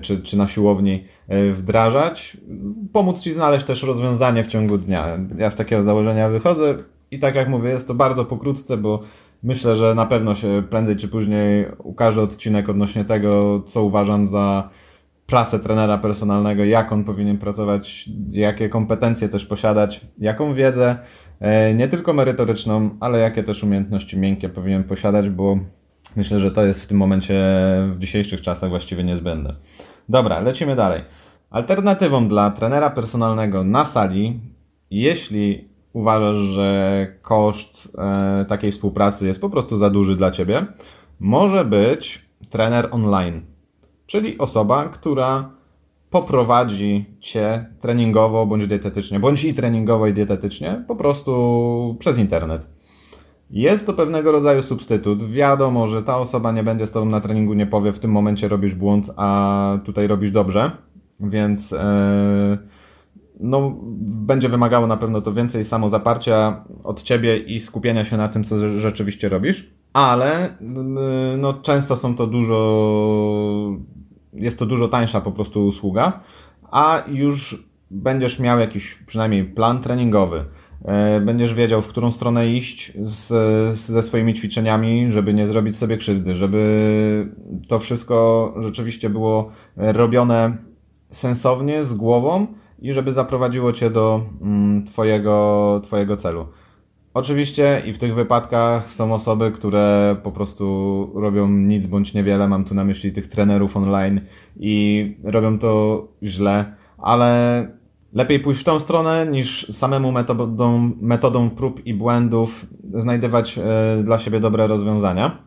czy, 0.00 0.22
czy 0.22 0.36
na 0.36 0.48
siłowni 0.48 1.04
e, 1.28 1.52
wdrażać, 1.52 2.36
pomóc 2.92 3.20
Ci 3.20 3.32
znaleźć 3.32 3.66
też 3.66 3.82
rozwiązanie 3.82 4.44
w 4.44 4.46
ciągu 4.46 4.78
dnia. 4.78 5.18
Ja 5.38 5.50
z 5.50 5.56
takiego 5.56 5.82
założenia 5.82 6.28
wychodzę 6.28 6.74
i 7.10 7.18
tak 7.18 7.34
jak 7.34 7.48
mówię, 7.48 7.70
jest 7.70 7.88
to 7.88 7.94
bardzo 7.94 8.24
pokrótce, 8.24 8.76
bo 8.76 9.02
myślę, 9.42 9.76
że 9.76 9.94
na 9.94 10.06
pewno 10.06 10.34
się 10.34 10.62
prędzej 10.70 10.96
czy 10.96 11.08
później 11.08 11.66
ukaże 11.78 12.22
odcinek 12.22 12.68
odnośnie 12.68 13.04
tego, 13.04 13.62
co 13.66 13.82
uważam 13.82 14.26
za 14.26 14.68
pracę 15.26 15.58
trenera 15.58 15.98
personalnego, 15.98 16.64
jak 16.64 16.92
on 16.92 17.04
powinien 17.04 17.38
pracować, 17.38 18.08
jakie 18.30 18.68
kompetencje 18.68 19.28
też 19.28 19.46
posiadać, 19.46 20.00
jaką 20.18 20.54
wiedzę, 20.54 20.96
e, 21.40 21.74
nie 21.74 21.88
tylko 21.88 22.12
merytoryczną, 22.12 22.90
ale 23.00 23.18
jakie 23.18 23.42
też 23.42 23.64
umiejętności 23.64 24.18
miękkie 24.18 24.48
powinien 24.48 24.84
posiadać, 24.84 25.30
bo 25.30 25.58
Myślę, 26.16 26.40
że 26.40 26.50
to 26.50 26.64
jest 26.64 26.80
w 26.82 26.86
tym 26.86 26.96
momencie 26.96 27.34
w 27.92 27.98
dzisiejszych 27.98 28.40
czasach 28.40 28.70
właściwie 28.70 29.04
niezbędne. 29.04 29.54
Dobra, 30.08 30.40
lecimy 30.40 30.76
dalej. 30.76 31.02
Alternatywą 31.50 32.28
dla 32.28 32.50
trenera 32.50 32.90
personalnego 32.90 33.64
na 33.64 33.84
sali, 33.84 34.40
jeśli 34.90 35.68
uważasz, 35.92 36.36
że 36.36 37.06
koszt 37.22 37.88
e, 37.98 38.44
takiej 38.48 38.72
współpracy 38.72 39.26
jest 39.26 39.40
po 39.40 39.50
prostu 39.50 39.76
za 39.76 39.90
duży 39.90 40.16
dla 40.16 40.30
ciebie, 40.30 40.66
może 41.20 41.64
być 41.64 42.24
trener 42.50 42.88
online, 42.90 43.40
czyli 44.06 44.38
osoba, 44.38 44.88
która 44.88 45.50
poprowadzi 46.10 47.04
cię 47.20 47.66
treningowo 47.80 48.46
bądź 48.46 48.66
dietetycznie, 48.66 49.20
bądź 49.20 49.44
i 49.44 49.54
treningowo 49.54 50.06
i 50.06 50.12
dietetycznie, 50.12 50.84
po 50.88 50.96
prostu 50.96 51.96
przez 51.98 52.18
internet. 52.18 52.73
Jest 53.54 53.86
to 53.86 53.92
pewnego 53.92 54.32
rodzaju 54.32 54.62
substytut. 54.62 55.30
Wiadomo, 55.30 55.88
że 55.88 56.02
ta 56.02 56.18
osoba 56.18 56.52
nie 56.52 56.62
będzie 56.62 56.86
z 56.86 56.90
tobą 56.90 57.06
na 57.06 57.20
treningu, 57.20 57.54
nie 57.54 57.66
powie 57.66 57.92
w 57.92 57.98
tym 57.98 58.10
momencie 58.10 58.48
robisz 58.48 58.74
błąd, 58.74 59.10
a 59.16 59.78
tutaj 59.84 60.06
robisz 60.06 60.30
dobrze, 60.30 60.70
więc 61.20 61.72
e, 61.72 62.58
no, 63.40 63.74
będzie 64.00 64.48
wymagało 64.48 64.86
na 64.86 64.96
pewno 64.96 65.20
to 65.20 65.32
więcej 65.32 65.64
samozaparcia 65.64 66.64
od 66.84 67.02
ciebie 67.02 67.38
i 67.38 67.60
skupienia 67.60 68.04
się 68.04 68.16
na 68.16 68.28
tym, 68.28 68.44
co 68.44 68.78
rzeczywiście 68.78 69.28
robisz, 69.28 69.70
ale 69.92 70.48
e, 70.48 70.56
no, 71.38 71.52
często 71.52 71.96
są 71.96 72.16
to 72.16 72.26
dużo, 72.26 72.58
jest 74.32 74.58
to 74.58 74.66
dużo 74.66 74.88
tańsza 74.88 75.20
po 75.20 75.32
prostu 75.32 75.66
usługa, 75.66 76.20
a 76.70 77.02
już 77.08 77.64
będziesz 77.90 78.38
miał 78.38 78.58
jakiś 78.58 78.94
przynajmniej 78.94 79.44
plan 79.44 79.80
treningowy 79.80 80.44
będziesz 81.20 81.54
wiedział, 81.54 81.82
w 81.82 81.86
którą 81.86 82.12
stronę 82.12 82.48
iść 82.48 82.92
z, 83.02 83.28
ze 83.78 84.02
swoimi 84.02 84.34
ćwiczeniami, 84.34 85.12
żeby 85.12 85.34
nie 85.34 85.46
zrobić 85.46 85.76
sobie 85.76 85.96
krzywdy, 85.96 86.34
żeby 86.36 87.32
to 87.68 87.78
wszystko 87.78 88.54
rzeczywiście 88.60 89.10
było 89.10 89.50
robione 89.76 90.56
sensownie, 91.10 91.84
z 91.84 91.94
głową 91.94 92.46
i 92.78 92.92
żeby 92.92 93.12
zaprowadziło 93.12 93.72
cię 93.72 93.90
do 93.90 94.22
mm, 94.42 94.84
twojego, 94.84 95.80
twojego 95.84 96.16
celu. 96.16 96.46
Oczywiście 97.14 97.82
i 97.86 97.92
w 97.92 97.98
tych 97.98 98.14
wypadkach 98.14 98.90
są 98.90 99.14
osoby, 99.14 99.52
które 99.52 100.16
po 100.22 100.32
prostu 100.32 101.10
robią 101.14 101.48
nic 101.48 101.86
bądź 101.86 102.14
niewiele, 102.14 102.48
mam 102.48 102.64
tu 102.64 102.74
na 102.74 102.84
myśli 102.84 103.12
tych 103.12 103.28
trenerów 103.28 103.76
online 103.76 104.20
i 104.56 105.16
robią 105.24 105.58
to 105.58 106.02
źle, 106.22 106.74
ale 106.98 107.68
Lepiej 108.14 108.40
pójść 108.40 108.60
w 108.60 108.64
tą 108.64 108.78
stronę 108.78 109.26
niż 109.26 109.68
samemu 109.68 110.12
metodą, 110.12 110.90
metodą 111.00 111.50
prób 111.50 111.86
i 111.86 111.94
błędów 111.94 112.66
znajdywać 112.94 113.58
e, 113.58 113.62
dla 114.02 114.18
siebie 114.18 114.40
dobre 114.40 114.66
rozwiązania, 114.66 115.38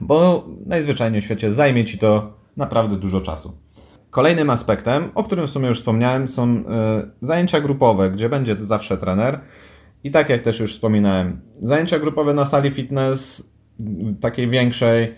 bo 0.00 0.46
najzwyczajniej 0.66 1.22
w 1.22 1.24
świecie 1.24 1.52
zajmie 1.52 1.84
ci 1.84 1.98
to 1.98 2.32
naprawdę 2.56 2.96
dużo 2.96 3.20
czasu. 3.20 3.52
Kolejnym 4.10 4.50
aspektem, 4.50 5.10
o 5.14 5.24
którym 5.24 5.46
w 5.46 5.50
sumie 5.50 5.68
już 5.68 5.78
wspomniałem, 5.78 6.28
są 6.28 6.44
e, 6.44 6.62
zajęcia 7.22 7.60
grupowe, 7.60 8.10
gdzie 8.10 8.28
będzie 8.28 8.56
zawsze 8.60 8.98
trener. 8.98 9.40
I 10.04 10.10
tak 10.10 10.28
jak 10.28 10.42
też 10.42 10.60
już 10.60 10.74
wspominałem, 10.74 11.40
zajęcia 11.62 11.98
grupowe 11.98 12.34
na 12.34 12.44
sali 12.44 12.70
fitness 12.70 13.50
takiej 14.20 14.48
większej, 14.48 15.14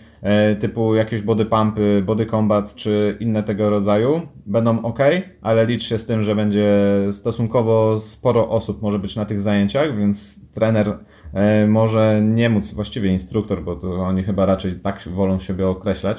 typu 0.59 0.95
jakieś 0.95 1.21
body 1.21 1.45
pumpy, 1.45 2.03
body 2.05 2.25
combat 2.25 2.75
czy 2.75 3.17
inne 3.19 3.43
tego 3.43 3.69
rodzaju, 3.69 4.21
będą 4.45 4.81
ok, 4.81 4.99
ale 5.41 5.65
licz 5.65 5.83
się 5.83 5.97
z 5.97 6.05
tym, 6.05 6.23
że 6.23 6.35
będzie 6.35 6.73
stosunkowo 7.11 7.99
sporo 7.99 8.49
osób 8.49 8.81
może 8.81 8.99
być 8.99 9.15
na 9.15 9.25
tych 9.25 9.41
zajęciach, 9.41 9.97
więc 9.97 10.39
trener 10.53 10.97
e, 11.33 11.67
może 11.67 12.21
nie 12.23 12.49
móc, 12.49 12.73
właściwie 12.73 13.11
instruktor, 13.11 13.63
bo 13.63 13.75
to 13.75 13.95
oni 13.95 14.23
chyba 14.23 14.45
raczej 14.45 14.79
tak 14.79 15.07
wolą 15.07 15.39
siebie 15.39 15.67
określać, 15.67 16.17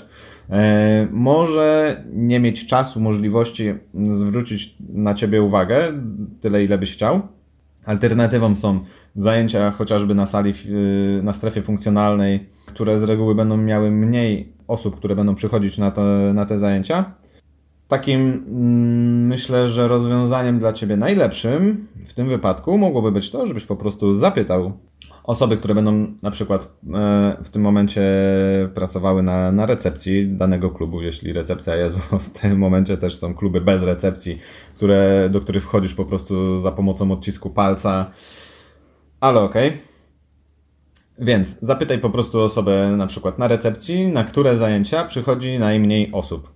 e, 0.51 1.09
może 1.11 1.97
nie 2.13 2.41
mieć 2.41 2.67
czasu, 2.67 3.01
możliwości 3.01 3.75
zwrócić 4.13 4.77
na 4.93 5.15
ciebie 5.15 5.43
uwagę, 5.43 5.93
tyle 6.41 6.65
ile 6.65 6.79
byś 6.79 6.93
chciał. 6.93 7.21
Alternatywą 7.85 8.57
są 8.57 8.81
zajęcia 9.17 9.71
chociażby 9.71 10.15
na 10.15 10.27
sali, 10.27 10.55
na 11.23 11.35
strefie 11.35 11.63
funkcjonalnej, 11.63 12.47
które 12.67 12.99
z 12.99 13.03
reguły 13.03 13.35
będą 13.35 13.57
miały 13.57 13.91
mniej 13.91 14.53
osób, 14.69 14.97
które 14.97 15.17
będą 15.17 15.35
przychodzić 15.35 15.79
na 15.79 15.91
te, 15.91 16.03
na 16.35 16.47
te 16.47 16.59
zajęcia. 16.59 17.15
takim 17.89 18.21
mm, 18.21 19.27
myślę, 19.27 19.69
że 19.69 19.89
rozwiązaniem 19.89 20.59
dla 20.59 20.73
Ciebie 20.73 20.97
najlepszym 20.97 21.87
w 22.07 22.15
tym 22.15 22.29
wypadku 22.29 22.79
mogłoby 22.79 23.13
być 23.13 23.31
to, 23.31 23.47
żebyś 23.47 23.65
po 23.65 23.77
prostu 23.77 24.13
zapytał 24.13 24.73
osoby, 25.25 25.57
które 25.57 25.75
będą 25.75 26.07
na 26.23 26.31
przykład 26.31 26.63
e, 26.95 27.37
w 27.45 27.51
tym 27.51 27.63
momencie 27.63 28.03
pracowały 28.75 29.23
na, 29.23 29.53
na 29.53 29.67
recepcji 29.67 30.29
danego 30.29 30.71
klubu, 30.71 31.03
jeśli 31.03 31.33
recepcja 31.33 31.77
jest, 31.77 31.97
bo 32.11 32.19
w 32.19 32.29
tym 32.29 32.59
momencie 32.59 32.97
też 32.97 33.17
są 33.17 33.35
kluby 33.35 33.61
bez 33.61 33.83
recepcji, 33.83 34.39
które, 34.77 35.29
do 35.31 35.41
których 35.41 35.63
wchodzisz 35.63 35.95
po 35.95 36.05
prostu 36.05 36.61
za 36.61 36.73
pomocą 36.73 37.13
odcisku 37.13 37.51
palca, 37.51 38.11
ale 39.23 39.41
okej. 39.41 39.69
Okay. 39.69 39.81
Więc 41.19 41.59
zapytaj 41.61 41.99
po 41.99 42.11
prostu 42.11 42.41
osobę 42.41 42.95
na 42.97 43.07
przykład 43.07 43.39
na 43.39 43.49
recepcji, 43.49 44.07
na 44.07 44.25
które 44.25 44.57
zajęcia 44.57 45.05
przychodzi 45.05 45.59
najmniej 45.59 46.13
osób. 46.13 46.53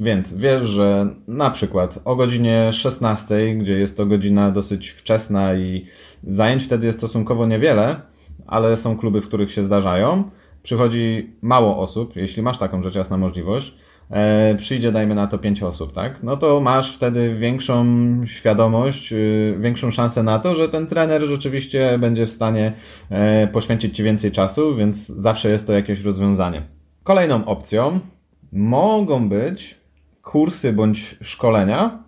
Więc 0.00 0.34
wiesz, 0.34 0.68
że 0.68 1.14
na 1.28 1.50
przykład 1.50 1.98
o 2.04 2.16
godzinie 2.16 2.72
16, 2.72 3.54
gdzie 3.54 3.72
jest 3.72 3.96
to 3.96 4.06
godzina 4.06 4.50
dosyć 4.50 4.88
wczesna 4.88 5.54
i 5.54 5.86
zajęć 6.24 6.64
wtedy 6.64 6.86
jest 6.86 6.98
stosunkowo 6.98 7.46
niewiele, 7.46 8.00
ale 8.46 8.76
są 8.76 8.98
kluby, 8.98 9.20
w 9.20 9.26
których 9.26 9.52
się 9.52 9.64
zdarzają, 9.64 10.30
przychodzi 10.62 11.30
mało 11.42 11.78
osób, 11.78 12.16
jeśli 12.16 12.42
masz 12.42 12.58
taką 12.58 12.82
rzecz 12.82 12.94
jasna 12.94 13.16
możliwość, 13.16 13.74
e, 14.10 14.54
przyjdzie 14.54 14.92
dajmy 14.92 15.14
na 15.14 15.26
to 15.26 15.38
5 15.38 15.62
osób, 15.62 15.94
tak? 15.94 16.22
No 16.22 16.36
to 16.36 16.60
masz 16.60 16.96
wtedy 16.96 17.34
większą 17.34 17.86
świadomość, 18.26 19.12
y, 19.12 19.56
większą 19.60 19.90
szansę 19.90 20.22
na 20.22 20.38
to, 20.38 20.54
że 20.54 20.68
ten 20.68 20.86
trener 20.86 21.22
rzeczywiście 21.24 21.98
będzie 21.98 22.26
w 22.26 22.30
stanie 22.30 22.72
e, 23.10 23.46
poświęcić 23.46 23.96
Ci 23.96 24.02
więcej 24.02 24.32
czasu, 24.32 24.76
więc 24.76 25.06
zawsze 25.06 25.50
jest 25.50 25.66
to 25.66 25.72
jakieś 25.72 26.00
rozwiązanie. 26.00 26.62
Kolejną 27.02 27.44
opcją 27.44 28.00
mogą 28.52 29.28
być 29.28 29.80
kursy 30.22 30.72
bądź 30.72 31.16
szkolenia, 31.22 31.98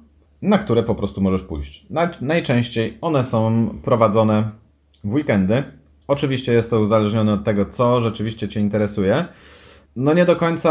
na 0.43 0.59
które 0.59 0.83
po 0.83 0.95
prostu 0.95 1.21
możesz 1.21 1.43
pójść. 1.43 1.87
Najczęściej 2.21 2.99
one 3.01 3.25
są 3.25 3.69
prowadzone 3.85 4.51
w 5.05 5.15
weekendy. 5.15 5.63
Oczywiście 6.09 6.53
jest 6.53 6.71
to 6.71 6.81
uzależnione 6.81 7.33
od 7.33 7.45
tego, 7.45 7.67
co 7.67 8.01
rzeczywiście 8.01 8.49
Cię 8.49 8.61
interesuje. 8.61 9.25
No 9.97 10.15
nie 10.15 10.25
do 10.25 10.37
końca 10.37 10.71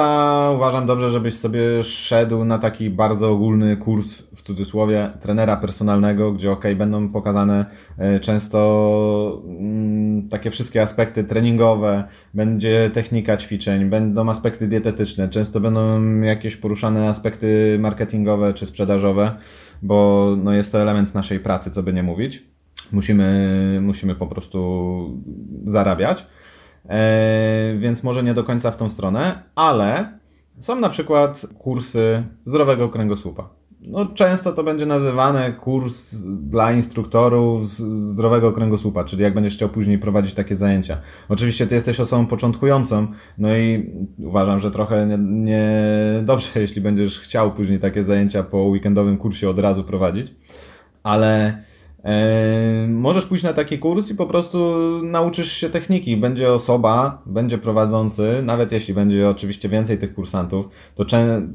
uważam 0.56 0.86
dobrze, 0.86 1.10
żebyś 1.10 1.34
sobie 1.34 1.84
szedł 1.84 2.46
na 2.46 2.60
taki 2.60 2.90
bardzo 2.90 3.30
ogólny 3.30 3.78
kurs, 3.78 4.22
w 4.36 4.42
cudzysłowie, 4.42 5.12
trenera 5.22 5.58
personalnego, 5.58 6.32
gdzie 6.32 6.52
ok, 6.52 6.66
będą 6.76 7.10
pokazane 7.10 7.66
e, 7.98 8.20
często 8.20 9.42
mm, 9.46 10.30
takie 10.30 10.52
wszystkie 10.52 10.82
aspekty 10.82 11.24
treningowe, 11.24 12.04
będzie 12.34 12.90
technika 12.94 13.38
ćwiczeń, 13.38 13.86
będą 13.86 14.30
aspekty 14.30 14.68
dietetyczne, 14.68 15.30
często 15.30 15.60
będą 15.60 16.22
jakieś 16.22 16.58
poruszane 16.58 17.10
aspekty 17.10 17.78
marketingowe 17.80 18.54
czy 18.54 18.66
sprzedażowe, 18.66 19.36
bo 19.82 20.28
no 20.44 20.54
jest 20.54 20.72
to 20.72 20.82
element 20.82 21.14
naszej 21.14 21.40
pracy, 21.40 21.72
co 21.72 21.84
by 21.84 21.94
nie 21.94 22.04
mówić. 22.04 22.44
Musimy, 22.92 23.80
musimy 23.82 24.16
po 24.16 24.28
prostu 24.28 25.22
zarabiać. 25.66 26.26
E, 26.90 27.76
więc 27.78 28.04
może 28.04 28.24
nie 28.24 28.34
do 28.34 28.44
końca 28.44 28.72
w 28.72 28.78
tą 28.78 28.90
stronę, 28.90 29.44
ale 29.56 30.20
są 30.60 30.76
na 30.76 30.90
przykład 30.90 31.46
kursy 31.60 32.24
zdrowego 32.46 32.90
kręgosłupa. 32.90 33.50
No, 33.82 34.06
często 34.06 34.54
to 34.54 34.64
będzie 34.64 34.86
nazywane 34.86 35.54
kurs 35.54 36.16
dla 36.26 36.72
instruktorów 36.72 37.70
zdrowego 38.12 38.52
kręgosłupa, 38.52 39.04
czyli 39.04 39.24
jak 39.24 39.34
będziesz 39.34 39.54
chciał 39.54 39.70
później 39.70 40.00
prowadzić 40.00 40.34
takie 40.34 40.56
zajęcia. 40.56 40.98
Oczywiście 41.30 41.68
ty 41.68 41.76
jesteś 41.76 42.00
osobą 42.00 42.28
początkującą, 42.28 43.08
no 43.38 43.58
i 43.58 43.90
uważam, 44.20 44.60
że 44.60 44.72
trochę 44.72 45.08
niedobrze, 45.08 45.32
nie 45.32 46.24
dobrze, 46.24 46.50
jeśli 46.62 46.82
będziesz 46.82 47.20
chciał 47.20 47.52
później 47.52 47.80
takie 47.80 48.04
zajęcia 48.04 48.44
po 48.44 48.58
weekendowym 48.58 49.18
kursie 49.18 49.50
od 49.50 49.60
razu 49.60 49.84
prowadzić, 49.84 50.36
ale 51.04 51.64
Możesz 52.88 53.26
pójść 53.26 53.44
na 53.44 53.54
taki 53.54 53.80
kurs 53.80 54.10
i 54.10 54.16
po 54.16 54.26
prostu 54.26 54.58
nauczysz 55.04 55.52
się 55.52 55.70
techniki. 55.70 56.18
Będzie 56.18 56.54
osoba, 56.54 57.22
będzie 57.26 57.58
prowadzący, 57.58 58.42
nawet 58.44 58.72
jeśli 58.72 58.94
będzie 58.94 59.30
oczywiście 59.30 59.70
więcej 59.70 59.98
tych 59.98 60.14
kursantów, 60.14 60.70
to 60.96 61.06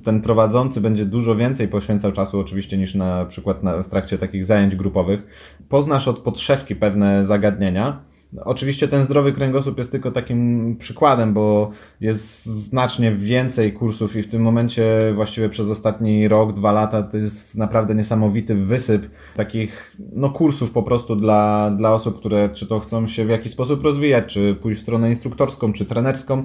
ten 0.04 0.22
prowadzący 0.22 0.80
będzie 0.80 1.04
dużo 1.04 1.34
więcej 1.34 1.68
poświęcał 1.68 2.12
czasu 2.12 2.40
oczywiście 2.40 2.78
niż 2.78 2.94
na 2.94 3.24
przykład 3.24 3.60
w 3.84 3.88
trakcie 3.88 4.18
takich 4.18 4.44
zajęć 4.44 4.76
grupowych. 4.76 5.26
Poznasz 5.68 6.08
od 6.08 6.18
podszewki 6.18 6.76
pewne 6.76 7.24
zagadnienia 7.24 8.00
Oczywiście 8.44 8.88
ten 8.88 9.02
zdrowy 9.02 9.32
kręgosłup 9.32 9.78
jest 9.78 9.92
tylko 9.92 10.10
takim 10.10 10.76
przykładem, 10.76 11.34
bo 11.34 11.70
jest 12.00 12.46
znacznie 12.46 13.12
więcej 13.12 13.72
kursów 13.72 14.16
i 14.16 14.22
w 14.22 14.28
tym 14.28 14.42
momencie 14.42 15.12
właściwie 15.14 15.48
przez 15.48 15.68
ostatni 15.68 16.28
rok, 16.28 16.52
dwa 16.52 16.72
lata 16.72 17.02
to 17.02 17.16
jest 17.16 17.56
naprawdę 17.56 17.94
niesamowity 17.94 18.54
wysyp 18.54 19.10
takich 19.36 19.96
no, 20.12 20.30
kursów 20.30 20.70
po 20.70 20.82
prostu 20.82 21.16
dla, 21.16 21.70
dla 21.70 21.94
osób, 21.94 22.18
które 22.18 22.48
czy 22.48 22.66
to 22.66 22.80
chcą 22.80 23.08
się 23.08 23.24
w 23.24 23.28
jakiś 23.28 23.52
sposób 23.52 23.84
rozwijać, 23.84 24.24
czy 24.26 24.54
pójść 24.54 24.80
w 24.80 24.82
stronę 24.82 25.08
instruktorską, 25.08 25.72
czy 25.72 25.84
trenerską. 25.84 26.44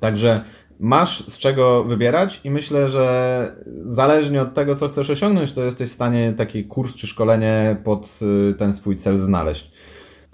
Także 0.00 0.40
masz 0.80 1.26
z 1.28 1.38
czego 1.38 1.84
wybierać 1.84 2.40
i 2.44 2.50
myślę, 2.50 2.88
że 2.88 3.56
zależnie 3.82 4.42
od 4.42 4.54
tego, 4.54 4.76
co 4.76 4.88
chcesz 4.88 5.10
osiągnąć, 5.10 5.52
to 5.52 5.64
jesteś 5.64 5.90
w 5.90 5.94
stanie 5.94 6.32
taki 6.36 6.64
kurs 6.64 6.94
czy 6.94 7.06
szkolenie 7.06 7.76
pod 7.84 8.18
y, 8.50 8.54
ten 8.54 8.74
swój 8.74 8.96
cel 8.96 9.18
znaleźć. 9.18 9.70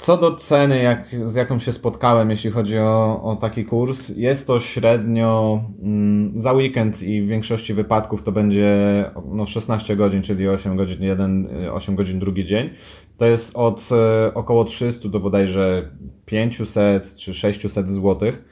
Co 0.02 0.16
do 0.16 0.34
ceny, 0.34 0.82
jak, 0.82 1.06
z 1.26 1.34
jaką 1.34 1.58
się 1.58 1.72
spotkałem, 1.72 2.30
jeśli 2.30 2.50
chodzi 2.50 2.78
o, 2.78 3.22
o 3.22 3.36
taki 3.36 3.64
kurs, 3.64 4.08
jest 4.08 4.46
to 4.46 4.60
średnio 4.60 5.60
mm, 5.82 6.40
za 6.40 6.52
weekend 6.52 7.02
i 7.02 7.22
w 7.22 7.26
większości 7.26 7.74
wypadków 7.74 8.22
to 8.22 8.32
będzie 8.32 9.04
no, 9.32 9.46
16 9.46 9.96
godzin, 9.96 10.22
czyli 10.22 10.48
8 10.48 10.76
godzin 10.76 11.02
jeden, 11.02 11.48
8 11.72 11.96
godzin 11.96 12.18
drugi 12.18 12.46
dzień. 12.46 12.70
To 13.18 13.26
jest 13.26 13.56
od 13.56 13.88
e, 13.92 14.34
około 14.34 14.64
300 14.64 15.08
do 15.08 15.20
bodajże 15.20 15.90
500 16.26 17.16
czy 17.16 17.34
600 17.34 17.88
złotych 17.88 18.49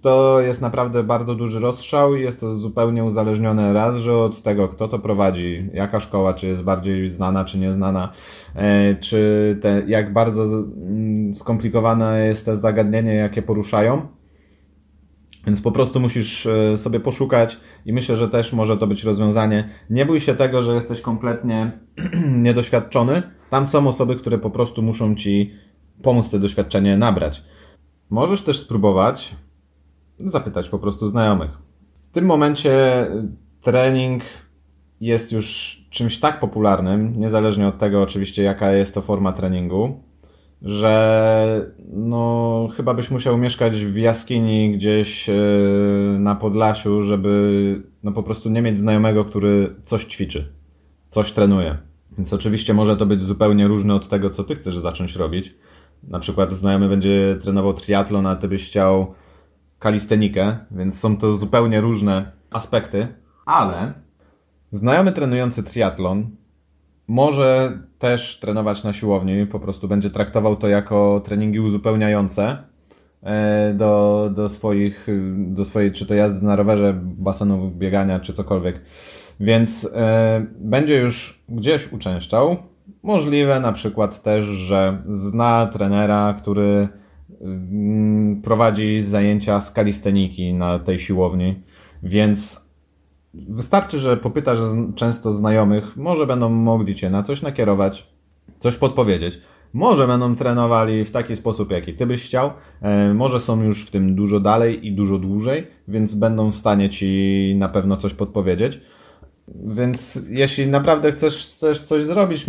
to 0.00 0.40
jest 0.40 0.60
naprawdę 0.60 1.02
bardzo 1.02 1.34
duży 1.34 1.60
rozstrzał 1.60 2.14
i 2.14 2.22
jest 2.22 2.40
to 2.40 2.56
zupełnie 2.56 3.04
uzależnione 3.04 3.72
raz, 3.72 3.96
że 3.96 4.16
od 4.16 4.42
tego, 4.42 4.68
kto 4.68 4.88
to 4.88 4.98
prowadzi, 4.98 5.70
jaka 5.74 6.00
szkoła, 6.00 6.34
czy 6.34 6.46
jest 6.46 6.62
bardziej 6.62 7.10
znana, 7.10 7.44
czy 7.44 7.58
nieznana, 7.58 8.12
e, 8.54 8.94
czy 8.94 9.58
te, 9.62 9.82
jak 9.86 10.12
bardzo 10.12 10.44
mm, 10.44 11.34
skomplikowane 11.34 12.26
jest 12.26 12.46
to 12.46 12.56
zagadnienie, 12.56 13.14
jakie 13.14 13.42
poruszają. 13.42 14.06
Więc 15.46 15.60
po 15.60 15.72
prostu 15.72 16.00
musisz 16.00 16.46
e, 16.46 16.78
sobie 16.78 17.00
poszukać 17.00 17.56
i 17.86 17.92
myślę, 17.92 18.16
że 18.16 18.28
też 18.28 18.52
może 18.52 18.76
to 18.76 18.86
być 18.86 19.04
rozwiązanie. 19.04 19.68
Nie 19.90 20.06
bój 20.06 20.20
się 20.20 20.34
tego, 20.34 20.62
że 20.62 20.74
jesteś 20.74 21.00
kompletnie 21.00 21.72
niedoświadczony. 22.46 23.22
Tam 23.50 23.66
są 23.66 23.88
osoby, 23.88 24.16
które 24.16 24.38
po 24.38 24.50
prostu 24.50 24.82
muszą 24.82 25.14
ci 25.14 25.54
pomóc 26.02 26.30
te 26.30 26.38
doświadczenie 26.38 26.96
nabrać. 26.96 27.42
Możesz 28.10 28.42
też 28.42 28.58
spróbować 28.58 29.36
zapytać 30.18 30.68
po 30.68 30.78
prostu 30.78 31.08
znajomych. 31.08 31.58
W 31.94 32.10
tym 32.12 32.24
momencie 32.24 33.06
trening 33.62 34.22
jest 35.00 35.32
już 35.32 35.78
czymś 35.90 36.20
tak 36.20 36.40
popularnym, 36.40 37.20
niezależnie 37.20 37.68
od 37.68 37.78
tego 37.78 38.02
oczywiście 38.02 38.42
jaka 38.42 38.72
jest 38.72 38.94
to 38.94 39.02
forma 39.02 39.32
treningu, 39.32 40.02
że 40.62 41.72
no 41.92 42.68
chyba 42.76 42.94
byś 42.94 43.10
musiał 43.10 43.38
mieszkać 43.38 43.84
w 43.84 43.96
jaskini 43.96 44.72
gdzieś 44.72 45.28
e, 45.28 45.34
na 46.18 46.34
Podlasiu, 46.34 47.02
żeby 47.02 47.82
no 48.02 48.12
po 48.12 48.22
prostu 48.22 48.50
nie 48.50 48.62
mieć 48.62 48.78
znajomego, 48.78 49.24
który 49.24 49.74
coś 49.82 50.04
ćwiczy, 50.04 50.52
coś 51.08 51.32
trenuje. 51.32 51.78
Więc 52.18 52.32
oczywiście 52.32 52.74
może 52.74 52.96
to 52.96 53.06
być 53.06 53.22
zupełnie 53.22 53.68
różne 53.68 53.94
od 53.94 54.08
tego, 54.08 54.30
co 54.30 54.44
ty 54.44 54.54
chcesz 54.54 54.78
zacząć 54.78 55.16
robić 55.16 55.54
na 56.02 56.18
przykład 56.20 56.52
znajomy 56.52 56.88
będzie 56.88 57.36
trenował 57.42 57.74
triatlon, 57.74 58.26
a 58.26 58.36
ty 58.36 58.48
byś 58.48 58.66
chciał 58.66 59.14
kalistenikę, 59.78 60.58
więc 60.70 61.00
są 61.00 61.16
to 61.16 61.36
zupełnie 61.36 61.80
różne 61.80 62.32
aspekty, 62.50 63.08
ale 63.46 63.92
znajomy 64.72 65.12
trenujący 65.12 65.62
triatlon 65.62 66.30
może 67.08 67.78
też 67.98 68.38
trenować 68.40 68.84
na 68.84 68.92
siłowni, 68.92 69.46
po 69.46 69.60
prostu 69.60 69.88
będzie 69.88 70.10
traktował 70.10 70.56
to 70.56 70.68
jako 70.68 71.22
treningi 71.24 71.60
uzupełniające 71.60 72.56
e, 73.22 73.74
do, 73.74 74.30
do 74.34 74.48
swoich, 74.48 75.06
do 75.36 75.64
swojej, 75.64 75.92
czy 75.92 76.06
to 76.06 76.14
jazdy 76.14 76.46
na 76.46 76.56
rowerze, 76.56 77.00
basenu, 77.02 77.70
biegania, 77.70 78.20
czy 78.20 78.32
cokolwiek. 78.32 78.80
Więc 79.40 79.88
e, 79.94 80.46
będzie 80.58 80.96
już 80.96 81.42
gdzieś 81.48 81.92
uczęszczał, 81.92 82.56
Możliwe 83.08 83.60
na 83.60 83.72
przykład 83.72 84.22
też, 84.22 84.44
że 84.44 85.02
zna 85.08 85.66
trenera, 85.66 86.34
który 86.38 86.88
mm, 87.40 88.42
prowadzi 88.42 89.02
zajęcia 89.02 89.60
z 89.60 89.70
kalisteniki 89.70 90.54
na 90.54 90.78
tej 90.78 90.98
siłowni, 90.98 91.62
więc 92.02 92.60
wystarczy, 93.34 93.98
że 93.98 94.16
popytasz 94.16 94.58
często 94.94 95.32
znajomych, 95.32 95.96
może 95.96 96.26
będą 96.26 96.48
mogli 96.48 96.94
cię 96.94 97.10
na 97.10 97.22
coś 97.22 97.42
nakierować, 97.42 98.06
coś 98.58 98.76
podpowiedzieć. 98.76 99.38
Może 99.72 100.06
będą 100.06 100.36
trenowali 100.36 101.04
w 101.04 101.10
taki 101.10 101.36
sposób, 101.36 101.70
jaki 101.70 101.94
ty 101.94 102.06
byś 102.06 102.24
chciał, 102.24 102.50
e, 102.82 103.14
może 103.14 103.40
są 103.40 103.62
już 103.62 103.86
w 103.86 103.90
tym 103.90 104.14
dużo 104.14 104.40
dalej 104.40 104.86
i 104.86 104.92
dużo 104.92 105.18
dłużej, 105.18 105.66
więc 105.88 106.14
będą 106.14 106.50
w 106.50 106.56
stanie 106.56 106.90
ci 106.90 107.54
na 107.58 107.68
pewno 107.68 107.96
coś 107.96 108.14
podpowiedzieć. 108.14 108.80
Więc 109.54 110.20
jeśli 110.28 110.66
naprawdę 110.66 111.12
chcesz, 111.12 111.46
chcesz 111.46 111.82
coś 111.82 112.06
zrobić, 112.06 112.46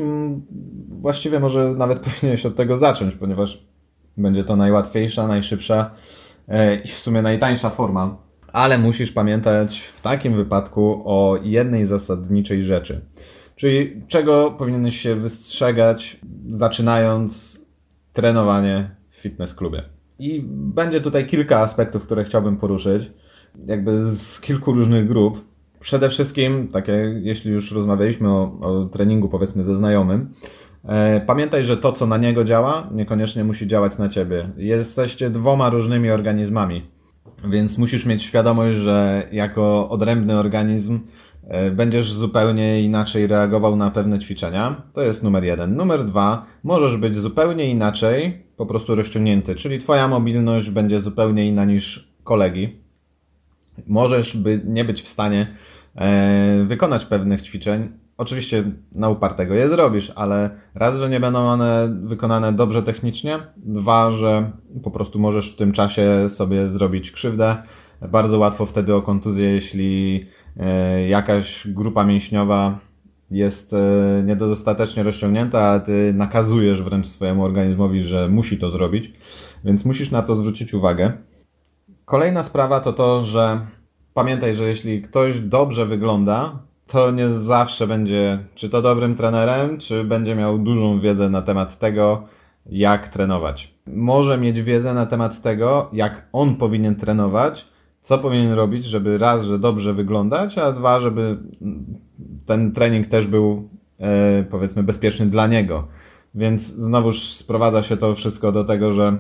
właściwie 0.90 1.40
może 1.40 1.70
nawet 1.70 2.00
powinieneś 2.06 2.46
od 2.46 2.56
tego 2.56 2.78
zacząć, 2.78 3.16
ponieważ 3.16 3.64
będzie 4.18 4.44
to 4.44 4.56
najłatwiejsza, 4.56 5.28
najszybsza 5.28 5.92
e, 6.48 6.76
i 6.76 6.88
w 6.88 7.00
sumie 7.00 7.22
najtańsza 7.22 7.70
forma. 7.70 8.18
Ale 8.54 8.78
musisz 8.78 9.12
pamiętać 9.12 9.80
w 9.80 10.02
takim 10.02 10.36
wypadku 10.36 11.02
o 11.06 11.40
jednej 11.44 11.86
zasadniczej 11.86 12.64
rzeczy. 12.64 13.02
Czyli 13.56 14.02
czego 14.08 14.52
powinieneś 14.52 15.02
się 15.02 15.16
wystrzegać, 15.16 16.20
zaczynając 16.50 17.62
trenowanie 18.14 18.92
w 19.10 19.16
fitness 19.16 19.54
klubie. 19.54 19.84
I 20.20 20.44
będzie 20.48 21.02
tutaj 21.02 21.28
kilka 21.28 21.60
aspektów, 21.60 22.04
które 22.04 22.24
chciałbym 22.24 22.58
poruszyć, 22.58 23.12
jakby 23.66 24.00
z 24.16 24.42
kilku 24.42 24.74
różnych 24.74 25.08
grup. 25.08 25.49
Przede 25.80 26.10
wszystkim, 26.10 26.68
takie, 26.68 26.92
jeśli 27.22 27.52
już 27.52 27.72
rozmawialiśmy 27.72 28.30
o, 28.30 28.60
o 28.62 28.86
treningu, 28.86 29.30
powiedzmy, 29.30 29.64
ze 29.64 29.76
znajomym, 29.76 30.30
e, 30.86 31.22
pamiętaj, 31.22 31.66
że 31.66 31.78
to, 31.78 31.92
co 31.92 32.06
na 32.06 32.18
niego 32.18 32.44
działa, 32.44 32.90
niekoniecznie 32.92 33.44
musi 33.44 33.68
działać 33.68 33.98
na 33.98 34.10
ciebie. 34.10 34.50
Jesteście 34.58 35.30
dwoma 35.30 35.70
różnymi 35.70 36.12
organizmami, 36.12 36.88
więc 37.50 37.78
musisz 37.78 38.06
mieć 38.06 38.24
świadomość, 38.24 38.78
że 38.78 39.28
jako 39.32 39.90
odrębny 39.90 40.38
organizm 40.38 41.00
e, 41.48 41.72
będziesz 41.72 42.14
zupełnie 42.14 42.82
inaczej 42.82 43.28
reagował 43.28 43.76
na 43.76 43.92
pewne 43.92 44.20
ćwiczenia. 44.20 44.82
To 44.94 45.02
jest 45.02 45.24
numer 45.24 45.44
jeden. 45.44 45.76
Numer 45.76 46.06
dwa, 46.06 46.46
możesz 46.64 46.98
być 46.98 47.18
zupełnie 47.18 47.72
inaczej, 47.72 48.44
po 48.58 48.66
prostu 48.66 48.96
rozciągnięty, 48.96 49.56
czyli 49.56 49.80
twoja 49.80 50.08
mobilność 50.08 50.70
będzie 50.70 51.02
zupełnie 51.02 51.48
inna 51.48 51.66
niż 51.66 52.14
kolegi 52.24 52.89
możesz 53.88 54.38
by 54.38 54.62
nie 54.66 54.86
być 54.86 55.02
w 55.02 55.08
stanie 55.08 55.48
e, 55.96 56.64
wykonać 56.66 57.06
pewnych 57.06 57.42
ćwiczeń. 57.42 57.90
Oczywiście 58.18 58.64
na 58.92 59.10
upartego 59.10 59.54
je 59.54 59.70
zrobisz, 59.70 60.12
ale 60.16 60.50
raz, 60.76 60.98
że 60.98 61.10
nie 61.10 61.20
będą 61.20 61.40
one 61.40 61.98
wykonane 62.04 62.54
dobrze 62.54 62.84
technicznie, 62.84 63.40
dwa, 63.58 64.12
że 64.12 64.52
po 64.84 64.92
prostu 64.92 65.20
możesz 65.20 65.54
w 65.54 65.56
tym 65.56 65.72
czasie 65.72 66.30
sobie 66.30 66.70
zrobić 66.70 67.12
krzywdę. 67.12 67.58
Bardzo 68.10 68.40
łatwo 68.40 68.66
wtedy 68.66 68.96
o 68.96 69.02
kontuzję, 69.02 69.50
jeśli 69.50 70.26
e, 70.58 71.08
jakaś 71.08 71.68
grupa 71.68 72.04
mięśniowa 72.04 72.80
jest 73.32 73.74
e, 73.74 74.24
niedostatecznie 74.26 75.04
rozciągnięta, 75.04 75.62
a 75.62 75.80
ty 75.80 76.14
nakazujesz 76.14 76.84
wręcz 76.84 77.08
swojemu 77.08 77.44
organizmowi, 77.44 78.04
że 78.04 78.30
musi 78.30 78.58
to 78.58 78.72
zrobić, 78.72 79.14
więc 79.66 79.86
musisz 79.86 80.12
na 80.12 80.22
to 80.22 80.36
zwrócić 80.36 80.74
uwagę. 80.74 81.14
Kolejna 82.10 82.44
sprawa 82.44 82.80
to 82.80 82.94
to, 82.94 83.22
że 83.22 83.60
pamiętaj, 84.14 84.56
że 84.56 84.68
jeśli 84.68 85.02
ktoś 85.02 85.40
dobrze 85.40 85.86
wygląda, 85.86 86.60
to 86.88 87.12
nie 87.12 87.30
zawsze 87.30 87.88
będzie 87.88 88.40
czy 88.56 88.70
to 88.70 88.82
dobrym 88.82 89.16
trenerem, 89.16 89.78
czy 89.78 90.04
będzie 90.04 90.36
miał 90.36 90.58
dużą 90.58 91.00
wiedzę 91.00 91.30
na 91.30 91.42
temat 91.42 91.80
tego, 91.80 92.24
jak 92.66 93.08
trenować. 93.08 93.74
Może 93.88 94.38
mieć 94.38 94.62
wiedzę 94.62 94.94
na 94.94 95.06
temat 95.06 95.42
tego, 95.42 95.90
jak 95.94 96.28
on 96.34 96.56
powinien 96.56 96.96
trenować, 96.96 97.68
co 98.02 98.18
powinien 98.18 98.54
robić, 98.54 98.86
żeby 98.86 99.18
raz, 99.18 99.44
że 99.44 99.60
dobrze 99.60 99.94
wyglądać, 99.94 100.58
a 100.58 100.72
dwa, 100.72 101.00
żeby 101.00 101.38
ten 102.46 102.72
trening 102.72 103.08
też 103.08 103.28
był 103.28 103.70
e, 104.00 104.44
powiedzmy 104.44 104.84
bezpieczny 104.84 105.26
dla 105.26 105.48
niego. 105.48 105.88
Więc 106.36 106.62
znowuż 106.62 107.34
sprowadza 107.34 107.84
się 107.84 107.98
to 107.98 108.16
wszystko 108.16 108.52
do 108.52 108.64
tego, 108.64 108.94
że 108.94 109.18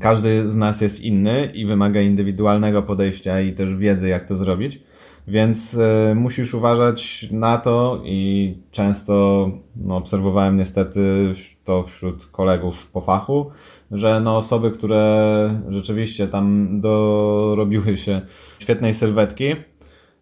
każdy 0.00 0.50
z 0.50 0.56
nas 0.56 0.80
jest 0.80 1.00
inny 1.00 1.50
i 1.54 1.66
wymaga 1.66 2.00
indywidualnego 2.00 2.82
podejścia 2.82 3.40
i 3.40 3.52
też 3.52 3.76
wiedzy, 3.76 4.08
jak 4.08 4.28
to 4.28 4.36
zrobić. 4.36 4.82
Więc 5.28 5.74
y, 5.74 6.14
musisz 6.14 6.54
uważać 6.54 7.28
na 7.30 7.58
to 7.58 8.00
i 8.04 8.54
często 8.70 9.50
no, 9.76 9.96
obserwowałem 9.96 10.56
niestety 10.56 11.32
to 11.64 11.82
wśród 11.82 12.26
kolegów 12.26 12.90
po 12.90 13.00
fachu, 13.00 13.50
że 13.90 14.20
no, 14.20 14.36
osoby, 14.36 14.70
które 14.70 15.60
rzeczywiście 15.68 16.28
tam 16.28 16.68
dorobiły 16.80 17.96
się 17.96 18.20
świetnej 18.58 18.94
sylwetki, 18.94 19.54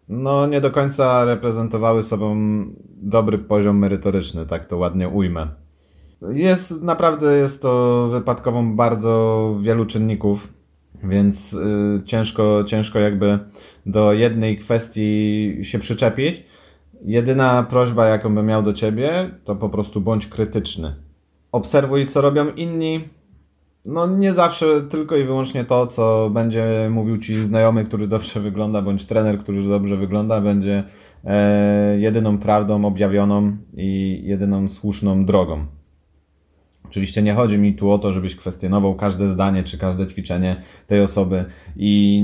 no 0.09 0.47
nie 0.47 0.61
do 0.61 0.71
końca 0.71 1.25
reprezentowały 1.25 2.03
sobą 2.03 2.35
dobry 3.01 3.37
poziom 3.37 3.77
merytoryczny, 3.77 4.45
tak 4.45 4.65
to 4.65 4.77
ładnie 4.77 5.09
ujmę. 5.09 5.60
Jest 6.29 6.81
naprawdę 6.81 7.37
jest 7.37 7.61
to 7.61 8.07
wypadkową 8.11 8.75
bardzo 8.75 9.55
wielu 9.61 9.85
czynników, 9.85 10.53
więc 11.03 11.53
y, 11.53 12.01
ciężko, 12.05 12.63
ciężko 12.63 12.99
jakby 12.99 13.39
do 13.85 14.13
jednej 14.13 14.57
kwestii 14.57 15.57
się 15.61 15.79
przyczepić. 15.79 16.43
Jedyna 17.05 17.63
prośba, 17.69 18.07
jaką 18.07 18.35
bym 18.35 18.45
miał 18.45 18.63
do 18.63 18.73
ciebie, 18.73 19.29
to 19.43 19.55
po 19.55 19.69
prostu 19.69 20.01
bądź 20.01 20.27
krytyczny. 20.27 20.95
Obserwuj, 21.51 22.07
co 22.07 22.21
robią 22.21 22.49
inni. 22.49 22.99
No, 23.85 24.07
nie 24.07 24.33
zawsze 24.33 24.81
tylko 24.81 25.15
i 25.15 25.23
wyłącznie 25.23 25.65
to, 25.65 25.87
co 25.87 26.29
będzie 26.29 26.89
mówił 26.91 27.17
ci 27.17 27.43
znajomy, 27.43 27.85
który 27.85 28.07
dobrze 28.07 28.39
wygląda, 28.39 28.81
bądź 28.81 29.05
trener, 29.05 29.39
który 29.39 29.63
dobrze 29.63 29.97
wygląda, 29.97 30.41
będzie 30.41 30.83
e, 31.23 31.99
jedyną 31.99 32.37
prawdą 32.37 32.85
objawioną 32.85 33.57
i 33.73 34.21
jedyną 34.23 34.69
słuszną 34.69 35.25
drogą. 35.25 35.65
Oczywiście 36.91 37.21
nie 37.21 37.33
chodzi 37.33 37.57
mi 37.57 37.73
tu 37.73 37.91
o 37.91 37.99
to, 37.99 38.13
żebyś 38.13 38.35
kwestionował 38.35 38.95
każde 38.95 39.29
zdanie 39.29 39.63
czy 39.63 39.77
każde 39.77 40.07
ćwiczenie 40.07 40.61
tej 40.87 41.01
osoby 41.01 41.45
i 41.77 42.21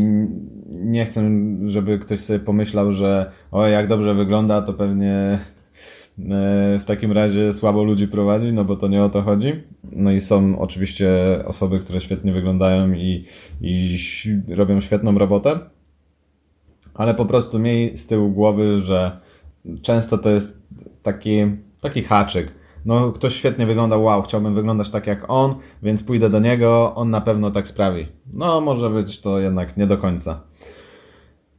nie 0.69 1.05
chcę, 1.05 1.29
żeby 1.65 1.99
ktoś 1.99 2.19
sobie 2.19 2.39
pomyślał, 2.39 2.93
że 2.93 3.31
o 3.51 3.67
jak 3.67 3.87
dobrze 3.87 4.13
wygląda, 4.13 4.61
to 4.61 4.73
pewnie 4.73 5.13
e, 5.13 5.39
w 6.79 6.83
takim 6.85 7.11
razie 7.11 7.53
słabo 7.53 7.83
ludzi 7.83 8.07
prowadzi, 8.07 8.53
no 8.53 8.65
bo 8.65 8.75
to 8.75 8.87
nie 8.87 9.03
o 9.03 9.09
to 9.09 9.21
chodzi. 9.21 9.53
No 9.91 10.11
i 10.11 10.21
są 10.21 10.59
oczywiście 10.59 11.09
osoby, 11.45 11.79
które 11.79 12.01
świetnie 12.01 12.31
wyglądają 12.31 12.93
i, 12.93 13.25
i 13.61 13.97
robią 14.47 14.81
świetną 14.81 15.17
robotę, 15.17 15.59
ale 16.93 17.13
po 17.13 17.25
prostu 17.25 17.59
miej 17.59 17.97
z 17.97 18.07
tyłu 18.07 18.31
głowy, 18.31 18.81
że 18.81 19.17
często 19.81 20.17
to 20.17 20.29
jest 20.29 20.61
taki, 21.03 21.37
taki 21.81 22.03
haczyk 22.03 22.56
no 22.87 23.11
ktoś 23.11 23.35
świetnie 23.35 23.65
wygląda, 23.65 23.97
wow, 23.97 24.21
chciałbym 24.21 24.55
wyglądać 24.55 24.89
tak 24.89 25.07
jak 25.07 25.25
on, 25.27 25.55
więc 25.83 26.03
pójdę 26.03 26.29
do 26.29 26.39
niego, 26.39 26.95
on 26.95 27.09
na 27.09 27.21
pewno 27.21 27.51
tak 27.51 27.67
sprawi. 27.67 28.07
No 28.33 28.61
może 28.61 28.89
być 28.89 29.21
to 29.21 29.39
jednak 29.39 29.77
nie 29.77 29.87
do 29.87 29.97
końca. 29.97 30.41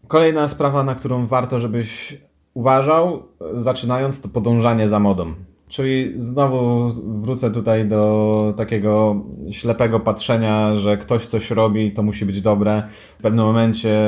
Kolejna 0.06 0.48
sprawa, 0.48 0.84
na 0.84 0.94
którą 0.94 1.26
warto, 1.26 1.58
żebyś 1.58 2.20
uważał, 2.54 3.22
zaczynając 3.54 4.20
to 4.20 4.28
podążanie 4.28 4.88
za 4.88 4.98
modą. 4.98 5.34
Czyli 5.68 6.12
znowu 6.16 6.90
wrócę 7.20 7.50
tutaj 7.50 7.88
do 7.88 8.54
takiego 8.57 9.24
ślepego 9.50 10.00
patrzenia, 10.00 10.76
że 10.76 10.96
ktoś 10.96 11.26
coś 11.26 11.50
robi, 11.50 11.92
to 11.92 12.02
musi 12.02 12.26
być 12.26 12.40
dobre. 12.40 12.83
W 13.18 13.22
pewnym 13.22 13.44
momencie 13.44 13.98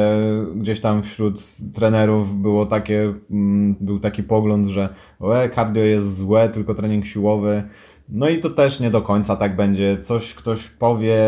gdzieś 0.55 0.81
tam 0.81 1.03
wśród 1.03 1.43
trenerów 1.75 2.43
było 2.43 2.67
takie, 2.67 3.15
mm, 3.31 3.77
był 3.81 4.01
taki 4.01 4.23
pogląd, 4.23 4.69
że 4.69 4.95
e, 5.21 5.51
cardio 5.51 5.83
jest 5.83 6.17
złe, 6.17 6.49
tylko 6.49 6.75
trening 6.75 7.07
siłowy. 7.07 7.63
No 8.09 8.29
i 8.29 8.39
to 8.39 8.51
też 8.51 8.81
nie 8.81 8.91
do 8.91 9.03
końca 9.03 9.37
tak 9.37 9.57
będzie. 9.57 9.99
Coś 10.03 10.35
ktoś 10.35 10.69
powie, 10.69 11.19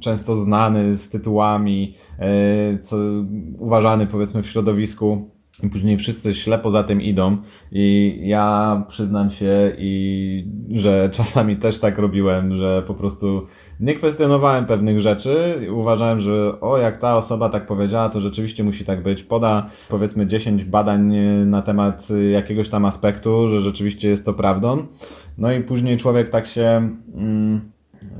często 0.00 0.34
znany 0.34 0.96
z 0.96 1.08
tytułami, 1.08 1.94
e, 2.18 2.78
co 2.78 2.96
uważany 3.58 4.06
powiedzmy 4.06 4.42
w 4.42 4.46
środowisku 4.46 5.37
i 5.62 5.68
później 5.68 5.96
wszyscy 5.96 6.34
ślepo 6.34 6.70
za 6.70 6.84
tym 6.84 7.02
idą 7.02 7.36
i 7.72 8.18
ja 8.22 8.82
przyznam 8.88 9.30
się 9.30 9.72
i 9.78 10.44
że 10.74 11.10
czasami 11.12 11.56
też 11.56 11.78
tak 11.78 11.98
robiłem, 11.98 12.56
że 12.56 12.82
po 12.86 12.94
prostu 12.94 13.46
nie 13.80 13.94
kwestionowałem 13.94 14.66
pewnych 14.66 15.00
rzeczy. 15.00 15.60
Uważałem, 15.72 16.20
że 16.20 16.60
o, 16.60 16.78
jak 16.78 16.98
ta 16.98 17.16
osoba 17.16 17.48
tak 17.48 17.66
powiedziała, 17.66 18.08
to 18.08 18.20
rzeczywiście 18.20 18.64
musi 18.64 18.84
tak 18.84 19.02
być. 19.02 19.22
Poda 19.22 19.70
powiedzmy 19.88 20.26
10 20.26 20.64
badań 20.64 21.16
na 21.46 21.62
temat 21.62 22.08
jakiegoś 22.32 22.68
tam 22.68 22.84
aspektu, 22.84 23.48
że 23.48 23.60
rzeczywiście 23.60 24.08
jest 24.08 24.24
to 24.24 24.34
prawdą. 24.34 24.86
No 25.38 25.52
i 25.52 25.60
później 25.60 25.98
człowiek 25.98 26.30
tak 26.30 26.46
się 26.46 26.90
mm, 27.14 27.60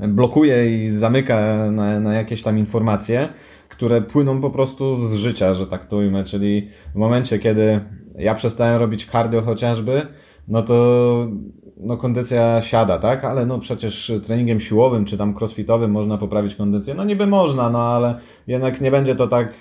blokuje 0.07 0.85
i 0.85 0.89
zamyka 0.89 1.67
na, 1.71 1.99
na 1.99 2.13
jakieś 2.13 2.43
tam 2.43 2.59
informacje 2.59 3.29
które 3.79 4.01
płyną 4.01 4.41
po 4.41 4.49
prostu 4.49 4.97
z 4.97 5.13
życia, 5.13 5.53
że 5.53 5.67
tak 5.67 5.87
to 5.87 5.97
ujmę, 5.97 6.23
czyli 6.23 6.67
w 6.93 6.95
momencie, 6.95 7.39
kiedy 7.39 7.79
ja 8.17 8.35
przestałem 8.35 8.79
robić 8.79 9.05
cardio 9.05 9.41
chociażby, 9.41 10.01
no 10.47 10.61
to 10.63 11.27
no 11.77 11.97
kondycja 11.97 12.61
siada, 12.61 12.99
tak? 12.99 13.25
Ale 13.25 13.45
no 13.45 13.59
przecież 13.59 14.11
treningiem 14.25 14.59
siłowym 14.59 15.05
czy 15.05 15.17
tam 15.17 15.35
crossfitowym 15.37 15.91
można 15.91 16.17
poprawić 16.17 16.55
kondycję. 16.55 16.93
No 16.93 17.03
niby 17.03 17.27
można, 17.27 17.69
no 17.69 17.79
ale 17.79 18.19
jednak 18.47 18.81
nie 18.81 18.91
będzie 18.91 19.15
to 19.15 19.27
tak 19.27 19.53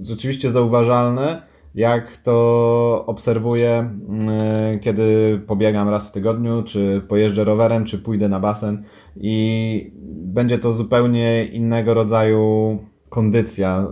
rzeczywiście 0.00 0.50
zauważalne, 0.50 1.42
jak 1.74 2.16
to 2.16 3.04
obserwuję, 3.06 3.90
mm, 4.08 4.80
kiedy 4.80 5.40
pobiegam 5.46 5.88
raz 5.88 6.08
w 6.08 6.12
tygodniu, 6.12 6.62
czy 6.62 7.02
pojeżdżę 7.08 7.44
rowerem, 7.44 7.84
czy 7.84 7.98
pójdę 7.98 8.28
na 8.28 8.40
basen 8.40 8.84
i 9.16 9.92
będzie 10.12 10.58
to 10.58 10.72
zupełnie 10.72 11.44
innego 11.44 11.94
rodzaju 11.94 12.78
kondycja, 13.14 13.86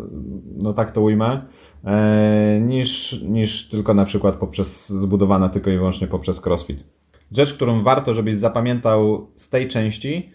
no 0.57 0.73
tak 0.73 0.91
to 0.91 1.01
ujmę, 1.01 1.43
e, 1.85 2.61
niż, 2.61 3.21
niż 3.23 3.69
tylko 3.69 3.95
na 3.95 4.05
przykład 4.05 4.37
poprzez 4.37 4.89
zbudowana 4.89 5.49
tylko 5.49 5.71
i 5.71 5.77
wyłącznie 5.77 6.07
poprzez 6.07 6.47
crossfit. 6.47 6.85
Rzecz, 7.33 7.55
którą 7.55 7.83
warto, 7.83 8.15
żebyś 8.15 8.35
zapamiętał 8.37 9.27
z 9.37 9.49
tej 9.49 9.69
części, 9.69 10.31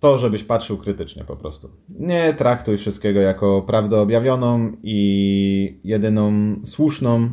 to 0.00 0.18
żebyś 0.18 0.44
patrzył 0.44 0.78
krytycznie 0.78 1.24
po 1.24 1.36
prostu. 1.36 1.70
Nie 1.88 2.34
traktuj 2.34 2.76
wszystkiego 2.76 3.20
jako 3.20 3.62
prawdę 3.62 4.00
objawioną 4.00 4.72
i 4.82 5.80
jedyną 5.84 6.32
słuszną. 6.64 7.30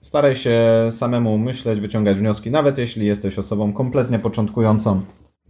Staraj 0.00 0.36
się 0.36 0.60
samemu 0.90 1.38
myśleć, 1.38 1.80
wyciągać 1.80 2.18
wnioski, 2.18 2.50
nawet 2.50 2.78
jeśli 2.78 3.06
jesteś 3.06 3.38
osobą 3.38 3.72
kompletnie 3.72 4.18
początkującą. 4.18 5.00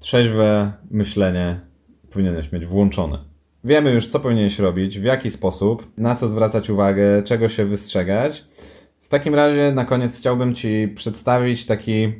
Trzeźwe 0.01 0.73
myślenie 0.91 1.61
powinieneś 2.11 2.53
mieć 2.53 2.67
włączone. 2.67 3.32
Wiemy 3.65 3.91
już, 3.93 4.07
co 4.07 4.21
powinieneś 4.21 4.59
robić, 4.59 4.99
w 4.99 5.05
jaki 5.05 5.31
sposób, 5.31 5.87
na 5.97 6.15
co 6.15 6.29
zwracać 6.29 6.71
uwagę, 6.71 7.23
czego 7.23 7.49
się 7.49 7.65
wystrzegać. 7.65 8.45
W 9.01 9.09
takim 9.09 9.35
razie 9.35 9.73
na 9.73 9.85
koniec 9.85 10.19
chciałbym 10.19 10.55
Ci 10.55 10.89
przedstawić 10.97 11.67
taki 11.67 12.13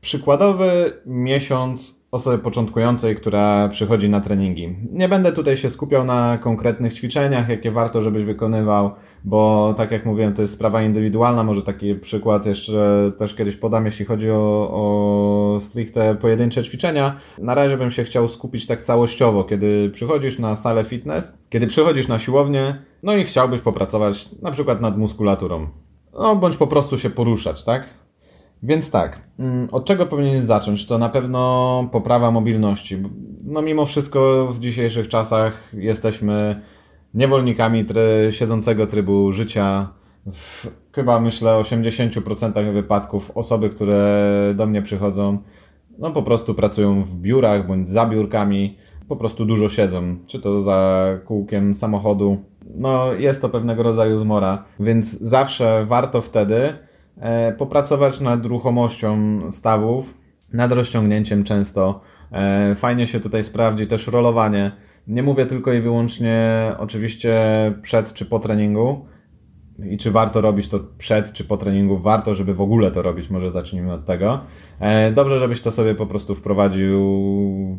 przykładowy 0.00 0.92
miesiąc 1.06 2.03
osoby 2.14 2.38
początkującej, 2.38 3.16
która 3.16 3.68
przychodzi 3.68 4.08
na 4.08 4.20
treningi. 4.20 4.76
Nie 4.92 5.08
będę 5.08 5.32
tutaj 5.32 5.56
się 5.56 5.70
skupiał 5.70 6.04
na 6.04 6.38
konkretnych 6.38 6.94
ćwiczeniach, 6.94 7.48
jakie 7.48 7.70
warto, 7.70 8.02
żebyś 8.02 8.24
wykonywał, 8.24 8.90
bo 9.24 9.74
tak 9.76 9.90
jak 9.90 10.06
mówiłem, 10.06 10.34
to 10.34 10.42
jest 10.42 10.54
sprawa 10.54 10.82
indywidualna. 10.82 11.44
Może 11.44 11.62
taki 11.62 11.94
przykład 11.94 12.46
jeszcze 12.46 13.12
też 13.18 13.34
kiedyś 13.34 13.56
podam, 13.56 13.86
jeśli 13.86 14.04
chodzi 14.04 14.30
o, 14.30 14.70
o 14.70 15.58
stricte 15.60 16.14
pojedyncze 16.14 16.64
ćwiczenia. 16.64 17.16
Na 17.38 17.54
razie 17.54 17.76
bym 17.76 17.90
się 17.90 18.04
chciał 18.04 18.28
skupić 18.28 18.66
tak 18.66 18.82
całościowo, 18.82 19.44
kiedy 19.44 19.90
przychodzisz 19.90 20.38
na 20.38 20.56
salę 20.56 20.84
fitness, 20.84 21.38
kiedy 21.50 21.66
przychodzisz 21.66 22.08
na 22.08 22.18
siłownię, 22.18 22.82
no 23.02 23.16
i 23.16 23.24
chciałbyś 23.24 23.60
popracować 23.60 24.28
na 24.42 24.50
przykład 24.50 24.80
nad 24.80 24.98
muskulaturą. 24.98 25.68
No, 26.12 26.36
bądź 26.36 26.56
po 26.56 26.66
prostu 26.66 26.98
się 26.98 27.10
poruszać, 27.10 27.64
tak? 27.64 28.03
Więc 28.64 28.90
tak, 28.90 29.20
mm, 29.38 29.68
od 29.72 29.84
czego 29.84 30.06
powinieneś 30.06 30.40
zacząć? 30.40 30.86
To 30.86 30.98
na 30.98 31.08
pewno 31.08 31.88
poprawa 31.92 32.30
mobilności. 32.30 33.02
No 33.44 33.62
mimo 33.62 33.86
wszystko 33.86 34.48
w 34.52 34.58
dzisiejszych 34.58 35.08
czasach 35.08 35.72
jesteśmy 35.72 36.60
niewolnikami 37.14 37.84
try, 37.84 38.28
siedzącego 38.30 38.86
trybu 38.86 39.32
życia. 39.32 39.88
W 40.32 40.66
chyba 40.94 41.20
myślę 41.20 41.50
80% 41.50 42.72
wypadków 42.72 43.30
osoby, 43.34 43.70
które 43.70 44.54
do 44.56 44.66
mnie 44.66 44.82
przychodzą, 44.82 45.38
no 45.98 46.10
po 46.10 46.22
prostu 46.22 46.54
pracują 46.54 47.02
w 47.02 47.16
biurach 47.16 47.66
bądź 47.66 47.88
za 47.88 48.06
biurkami, 48.06 48.76
po 49.08 49.16
prostu 49.16 49.44
dużo 49.44 49.68
siedzą, 49.68 50.16
czy 50.26 50.40
to 50.40 50.62
za 50.62 51.08
kółkiem 51.24 51.74
samochodu. 51.74 52.38
No 52.74 53.12
jest 53.12 53.42
to 53.42 53.48
pewnego 53.48 53.82
rodzaju 53.82 54.18
zmora, 54.18 54.64
więc 54.80 55.20
zawsze 55.20 55.84
warto 55.88 56.20
wtedy 56.20 56.74
popracować 57.58 58.20
nad 58.20 58.46
ruchomością 58.46 59.40
stawów, 59.50 60.14
nad 60.52 60.72
rozciągnięciem 60.72 61.44
często. 61.44 62.00
E, 62.32 62.74
fajnie 62.74 63.06
się 63.06 63.20
tutaj 63.20 63.44
sprawdzi 63.44 63.86
też 63.86 64.06
rolowanie. 64.06 64.72
Nie 65.06 65.22
mówię 65.22 65.46
tylko 65.46 65.72
i 65.72 65.80
wyłącznie 65.80 66.72
oczywiście 66.78 67.34
przed 67.82 68.12
czy 68.12 68.26
po 68.26 68.38
treningu. 68.38 69.06
I 69.90 69.98
czy 69.98 70.10
warto 70.10 70.40
robić 70.40 70.68
to 70.68 70.80
przed 70.98 71.32
czy 71.32 71.44
po 71.44 71.56
treningu? 71.56 71.98
Warto, 71.98 72.34
żeby 72.34 72.54
w 72.54 72.60
ogóle 72.60 72.90
to 72.90 73.02
robić, 73.02 73.30
może 73.30 73.50
zacznijmy 73.50 73.92
od 73.92 74.04
tego. 74.04 74.40
E, 74.80 75.12
dobrze, 75.12 75.38
żebyś 75.38 75.60
to 75.60 75.70
sobie 75.70 75.94
po 75.94 76.06
prostu 76.06 76.34
wprowadził 76.34 77.00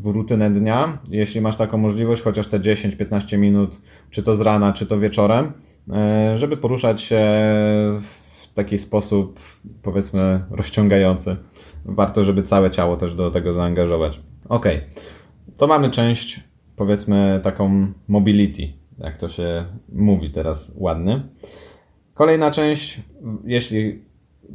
w 0.03 0.05
rutynę 0.05 0.51
dnia, 0.51 0.97
jeśli 1.09 1.41
masz 1.41 1.55
taką 1.57 1.77
możliwość, 1.77 2.21
chociaż 2.21 2.47
te 2.47 2.59
10-15 2.59 3.37
minut, 3.37 3.81
czy 4.09 4.23
to 4.23 4.35
z 4.35 4.41
rana, 4.41 4.73
czy 4.73 4.85
to 4.85 4.99
wieczorem, 4.99 5.53
żeby 6.35 6.57
poruszać 6.57 7.01
się 7.01 7.21
w 8.01 8.24
taki 8.55 8.77
sposób, 8.77 9.39
powiedzmy, 9.81 10.43
rozciągający. 10.51 11.35
Warto, 11.85 12.23
żeby 12.23 12.43
całe 12.43 12.71
ciało 12.71 12.97
też 12.97 13.15
do 13.15 13.31
tego 13.31 13.53
zaangażować. 13.53 14.19
Ok, 14.49 14.65
to 15.57 15.67
mamy 15.67 15.91
część, 15.91 16.39
powiedzmy, 16.75 17.39
taką 17.43 17.87
mobility, 18.07 18.67
jak 18.99 19.17
to 19.17 19.29
się 19.29 19.65
mówi 19.89 20.29
teraz 20.29 20.73
ładny. 20.75 21.21
Kolejna 22.13 22.51
część, 22.51 23.01
jeśli 23.45 24.01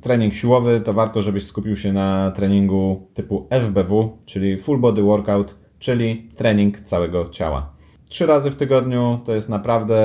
trening 0.02 0.34
siłowy, 0.34 0.80
to 0.80 0.92
warto, 0.92 1.22
żebyś 1.22 1.44
skupił 1.44 1.76
się 1.76 1.92
na 1.92 2.30
treningu 2.36 3.08
typu 3.14 3.46
FBW, 3.50 4.18
czyli 4.26 4.58
Full 4.58 4.78
Body 4.78 5.02
Workout, 5.02 5.54
czyli 5.78 6.28
trening 6.36 6.80
całego 6.80 7.28
ciała. 7.28 7.72
Trzy 8.08 8.26
razy 8.26 8.50
w 8.50 8.56
tygodniu 8.56 9.20
to 9.26 9.34
jest 9.34 9.48
naprawdę 9.48 9.96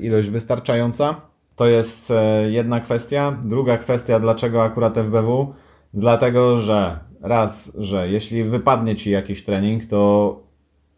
ilość 0.00 0.28
wystarczająca. 0.28 1.20
To 1.56 1.66
jest 1.66 2.10
e, 2.10 2.50
jedna 2.50 2.80
kwestia. 2.80 3.38
Druga 3.44 3.78
kwestia, 3.78 4.20
dlaczego 4.20 4.62
akurat 4.62 4.94
FBW? 4.94 5.54
Dlatego, 5.94 6.60
że 6.60 6.98
raz, 7.20 7.72
że 7.78 8.08
jeśli 8.10 8.44
wypadnie 8.44 8.96
ci 8.96 9.10
jakiś 9.10 9.44
trening, 9.44 9.86
to 9.86 10.40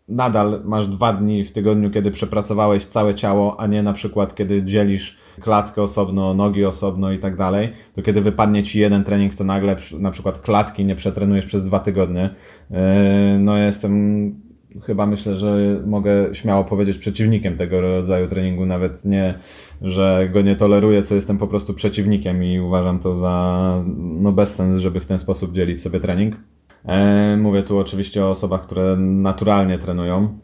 nadal 0.08 0.60
masz 0.64 0.86
dwa 0.86 1.12
dni 1.12 1.44
w 1.44 1.52
tygodniu, 1.52 1.90
kiedy 1.90 2.10
przepracowałeś 2.10 2.86
całe 2.86 3.14
ciało, 3.14 3.60
a 3.60 3.66
nie 3.66 3.82
na 3.82 3.92
przykład 3.92 4.34
kiedy 4.34 4.62
dzielisz 4.62 5.18
klatkę 5.40 5.82
osobno, 5.82 6.34
nogi 6.34 6.64
osobno 6.64 7.12
i 7.12 7.18
tak 7.18 7.36
dalej, 7.36 7.72
to 7.94 8.02
kiedy 8.02 8.20
wypadnie 8.20 8.62
ci 8.62 8.80
jeden 8.80 9.04
trening, 9.04 9.34
to 9.34 9.44
nagle 9.44 9.76
na 9.98 10.10
przykład 10.10 10.40
klatki 10.40 10.84
nie 10.84 10.96
przetrenujesz 10.96 11.46
przez 11.46 11.64
dwa 11.64 11.80
tygodnie. 11.80 12.30
E, 12.70 13.38
no 13.40 13.56
jestem 13.56 14.34
chyba 14.82 15.06
myślę, 15.06 15.36
że 15.36 15.80
mogę 15.86 16.34
śmiało 16.34 16.64
powiedzieć 16.64 16.98
przeciwnikiem 16.98 17.56
tego 17.56 17.80
rodzaju 17.80 18.28
treningu, 18.28 18.66
nawet 18.66 19.04
nie, 19.04 19.38
że 19.82 20.28
go 20.32 20.42
nie 20.42 20.56
toleruję, 20.56 21.02
co 21.02 21.14
jestem 21.14 21.38
po 21.38 21.46
prostu 21.46 21.74
przeciwnikiem 21.74 22.44
i 22.44 22.60
uważam 22.60 22.98
to 22.98 23.16
za 23.16 23.84
no 23.96 24.32
bezsens, 24.32 24.78
żeby 24.78 25.00
w 25.00 25.06
ten 25.06 25.18
sposób 25.18 25.52
dzielić 25.52 25.82
sobie 25.82 26.00
trening. 26.00 26.36
E, 26.84 27.36
mówię 27.36 27.62
tu 27.62 27.78
oczywiście 27.78 28.24
o 28.24 28.30
osobach, 28.30 28.62
które 28.62 28.96
naturalnie 28.96 29.78
trenują, 29.78 30.38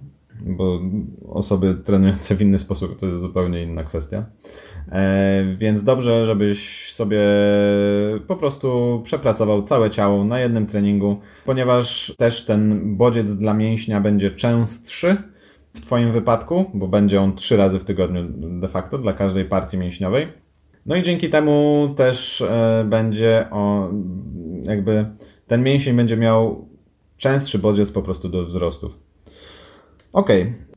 bo 0.46 0.80
osoby 1.28 1.74
trenujące 1.84 2.34
w 2.34 2.42
inny 2.42 2.58
sposób 2.58 3.00
to 3.00 3.06
jest 3.06 3.20
zupełnie 3.20 3.62
inna 3.62 3.84
kwestia. 3.84 4.24
E, 4.92 5.44
więc 5.58 5.84
dobrze, 5.84 6.26
żebyś 6.26 6.92
sobie 6.92 7.20
po 8.26 8.36
prostu 8.36 9.00
przepracował 9.04 9.62
całe 9.62 9.90
ciało 9.90 10.24
na 10.24 10.40
jednym 10.40 10.66
treningu, 10.66 11.20
ponieważ 11.44 12.14
też 12.16 12.44
ten 12.44 12.80
bodziec 12.96 13.34
dla 13.34 13.54
mięśnia 13.54 14.00
będzie 14.00 14.30
częstszy 14.30 15.16
w 15.74 15.80
Twoim 15.80 16.12
wypadku, 16.12 16.70
bo 16.74 16.88
będzie 16.88 17.20
on 17.20 17.36
trzy 17.36 17.56
razy 17.56 17.78
w 17.78 17.84
tygodniu 17.84 18.24
de 18.60 18.68
facto 18.68 18.98
dla 18.98 19.12
każdej 19.12 19.44
partii 19.44 19.78
mięśniowej. 19.78 20.28
No 20.86 20.96
i 20.96 21.02
dzięki 21.02 21.30
temu 21.30 21.88
też 21.96 22.40
e, 22.40 22.84
będzie 22.88 23.46
o, 23.50 23.90
jakby 24.64 25.06
ten 25.46 25.62
mięsień 25.62 25.96
będzie 25.96 26.16
miał 26.16 26.68
częstszy 27.16 27.58
bodziec 27.58 27.90
po 27.90 28.02
prostu 28.02 28.28
do 28.28 28.44
wzrostów. 28.44 28.98
Ok, 30.14 30.28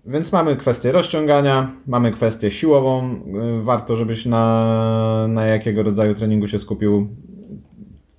więc 0.05 0.31
mamy 0.31 0.55
kwestię 0.55 0.91
rozciągania, 0.91 1.71
mamy 1.87 2.11
kwestię 2.11 2.51
siłową. 2.51 3.15
Y, 3.59 3.63
warto, 3.63 3.95
żebyś 3.95 4.25
na, 4.25 5.25
na 5.29 5.45
jakiego 5.45 5.83
rodzaju 5.83 6.15
treningu 6.15 6.47
się 6.47 6.59
skupił. 6.59 7.07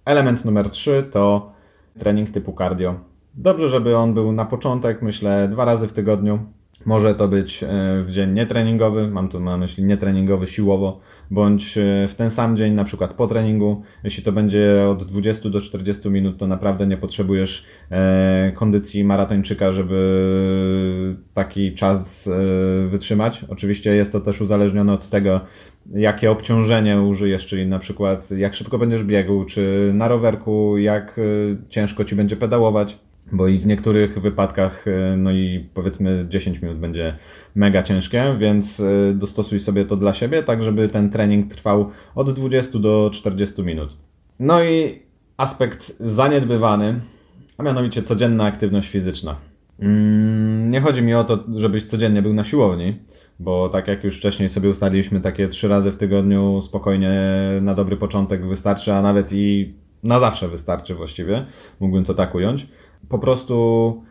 Element 0.04 0.44
numer 0.44 0.70
3 0.70 1.08
to 1.12 1.52
trening 1.98 2.30
typu 2.30 2.54
cardio. 2.58 2.94
Dobrze, 3.34 3.68
żeby 3.68 3.96
on 3.96 4.14
był 4.14 4.32
na 4.32 4.44
początek, 4.44 5.02
myślę, 5.02 5.48
dwa 5.48 5.64
razy 5.64 5.88
w 5.88 5.92
tygodniu. 5.92 6.38
Może 6.86 7.14
to 7.14 7.28
być 7.28 7.62
y, 7.62 7.66
w 8.02 8.10
dzień 8.10 8.32
nietreningowy, 8.32 9.08
mam 9.08 9.28
tu 9.28 9.40
na 9.40 9.56
myśli 9.56 9.84
nietreningowy 9.84 10.46
siłowo, 10.46 11.00
bądź 11.30 11.78
e, 11.78 12.08
w 12.08 12.14
ten 12.14 12.30
sam 12.30 12.56
dzień, 12.56 12.74
na 12.74 12.84
przykład 12.84 13.14
po 13.14 13.26
treningu. 13.26 13.82
Jeśli 14.04 14.22
to 14.22 14.32
będzie 14.32 14.86
od 14.90 15.04
20 15.04 15.50
do 15.50 15.60
40 15.60 16.10
minut, 16.10 16.38
to 16.38 16.46
naprawdę 16.46 16.86
nie 16.86 16.96
potrzebujesz 16.96 17.64
e, 17.90 18.52
kondycji 18.54 19.04
maratończyka, 19.04 19.72
żeby 19.72 21.16
taki 21.34 21.74
czas 21.74 22.28
e, 22.28 22.88
wytrzymać. 22.88 23.44
Oczywiście 23.48 23.94
jest 23.94 24.12
to 24.12 24.20
też 24.20 24.40
uzależnione 24.40 24.92
od 24.92 25.08
tego, 25.08 25.40
jakie 25.94 26.30
obciążenie 26.30 27.00
użyjesz, 27.00 27.46
czyli 27.46 27.66
na 27.66 27.78
przykład 27.78 28.30
jak 28.30 28.54
szybko 28.54 28.78
będziesz 28.78 29.04
biegł, 29.04 29.44
czy 29.44 29.90
na 29.94 30.08
rowerku, 30.08 30.78
jak 30.78 31.20
ciężko 31.68 32.04
ci 32.04 32.16
będzie 32.16 32.36
pedałować 32.36 32.98
bo 33.32 33.48
i 33.48 33.58
w 33.58 33.66
niektórych 33.66 34.20
wypadkach, 34.20 34.88
e, 34.88 35.16
no 35.16 35.32
i 35.32 35.68
powiedzmy 35.74 36.26
10 36.28 36.62
minut 36.62 36.78
będzie 36.78 37.16
mega 37.54 37.82
ciężkie, 37.82 38.36
więc 38.38 38.80
e, 38.80 39.14
dostosuj 39.14 39.60
sobie 39.60 39.84
to 39.84 39.96
dla 39.96 40.14
siebie, 40.14 40.42
tak 40.42 40.62
żeby 40.62 40.88
ten 40.88 41.10
trening 41.10 41.54
trwał 41.54 41.90
od 42.14 42.32
20 42.32 42.78
do 42.78 43.10
40 43.14 43.62
minut. 43.62 43.96
No 44.40 44.64
i 44.64 45.02
aspekt 45.36 45.96
zaniedbywany, 46.00 47.00
a 47.58 47.62
mianowicie 47.62 48.02
codzienna 48.02 48.44
aktywność 48.44 48.90
fizyczna. 48.90 49.36
Mm, 49.80 50.70
nie 50.70 50.80
chodzi 50.80 51.02
mi 51.02 51.14
o 51.14 51.24
to, 51.24 51.44
żebyś 51.56 51.84
codziennie 51.84 52.22
był 52.22 52.34
na 52.34 52.44
siłowni, 52.44 52.96
bo 53.38 53.68
tak 53.68 53.88
jak 53.88 54.04
już 54.04 54.16
wcześniej 54.16 54.48
sobie 54.48 54.70
ustaliliśmy, 54.70 55.20
takie 55.20 55.48
trzy 55.48 55.68
razy 55.68 55.92
w 55.92 55.96
tygodniu 55.96 56.62
spokojnie 56.62 57.20
na 57.62 57.74
dobry 57.74 57.96
początek 57.96 58.46
wystarczy, 58.46 58.92
a 58.92 59.02
nawet 59.02 59.32
i 59.32 59.74
na 60.02 60.20
zawsze 60.20 60.48
wystarczy 60.48 60.94
właściwie, 60.94 61.46
mógłbym 61.80 62.04
to 62.04 62.14
tak 62.14 62.34
ująć 62.34 62.66
po 63.08 63.18
prostu 63.18 64.02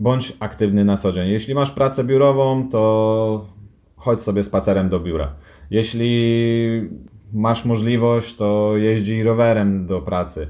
bądź 0.00 0.36
aktywny 0.40 0.84
na 0.84 0.96
co 0.96 1.12
dzień. 1.12 1.28
Jeśli 1.28 1.54
masz 1.54 1.70
pracę 1.70 2.04
biurową, 2.04 2.68
to 2.68 3.46
chodź 3.96 4.22
sobie 4.22 4.44
spacerem 4.44 4.88
do 4.88 5.00
biura. 5.00 5.34
Jeśli 5.70 6.88
masz 7.32 7.64
możliwość, 7.64 8.36
to 8.36 8.76
jeździ 8.76 9.22
rowerem 9.22 9.86
do 9.86 10.00
pracy. 10.00 10.48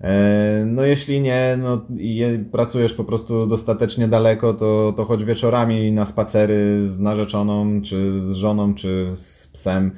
E, 0.00 0.64
no 0.66 0.84
jeśli 0.84 1.20
nie, 1.20 1.58
no 1.62 1.80
i 1.98 2.24
pracujesz 2.52 2.94
po 2.94 3.04
prostu 3.04 3.46
dostatecznie 3.46 4.08
daleko, 4.08 4.54
to, 4.54 4.94
to 4.96 5.04
chodź 5.04 5.24
wieczorami 5.24 5.92
na 5.92 6.06
spacery 6.06 6.88
z 6.88 6.98
narzeczoną, 6.98 7.82
czy 7.82 8.20
z 8.20 8.32
żoną, 8.32 8.74
czy 8.74 9.10
z 9.14 9.46
psem. 9.46 9.90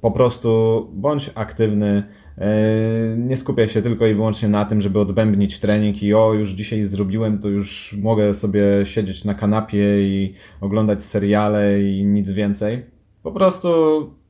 Po 0.00 0.10
prostu 0.10 0.88
bądź 0.92 1.30
aktywny. 1.34 2.02
E, 2.38 3.16
nie 3.16 3.36
skupiaj 3.36 3.68
się 3.68 3.82
tylko 3.82 4.06
i 4.06 4.14
wyłącznie 4.14 4.48
na 4.48 4.64
tym, 4.64 4.80
żeby 4.80 5.00
odbębnić 5.00 5.60
trening 5.60 6.02
i 6.02 6.14
o, 6.14 6.32
już 6.32 6.50
dzisiaj 6.50 6.84
zrobiłem, 6.84 7.38
to 7.38 7.48
już 7.48 7.96
mogę 8.02 8.34
sobie 8.34 8.62
siedzieć 8.84 9.24
na 9.24 9.34
kanapie 9.34 10.02
i 10.02 10.34
oglądać 10.60 11.04
seriale 11.04 11.82
i 11.82 12.04
nic 12.04 12.30
więcej. 12.30 12.84
Po 13.22 13.32
prostu 13.32 13.68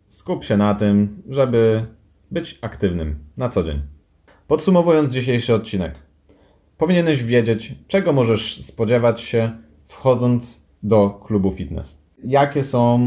skup 0.09 0.45
się 0.45 0.57
na 0.57 0.75
tym, 0.75 1.23
żeby 1.29 1.87
być 2.31 2.59
aktywnym 2.63 3.19
na 3.37 3.49
co 3.49 3.63
dzień. 3.63 3.81
Podsumowując 4.47 5.11
dzisiejszy 5.11 5.55
odcinek, 5.55 5.95
powinieneś 6.79 7.25
wiedzieć, 7.25 7.75
czego 7.89 8.13
możesz 8.13 8.63
spodziewać 8.63 9.21
się 9.21 9.51
wchodząc 9.85 10.67
do 10.83 11.11
klubu 11.11 11.51
fitness. 11.51 12.03
Jakie 12.25 12.65
są 12.65 12.99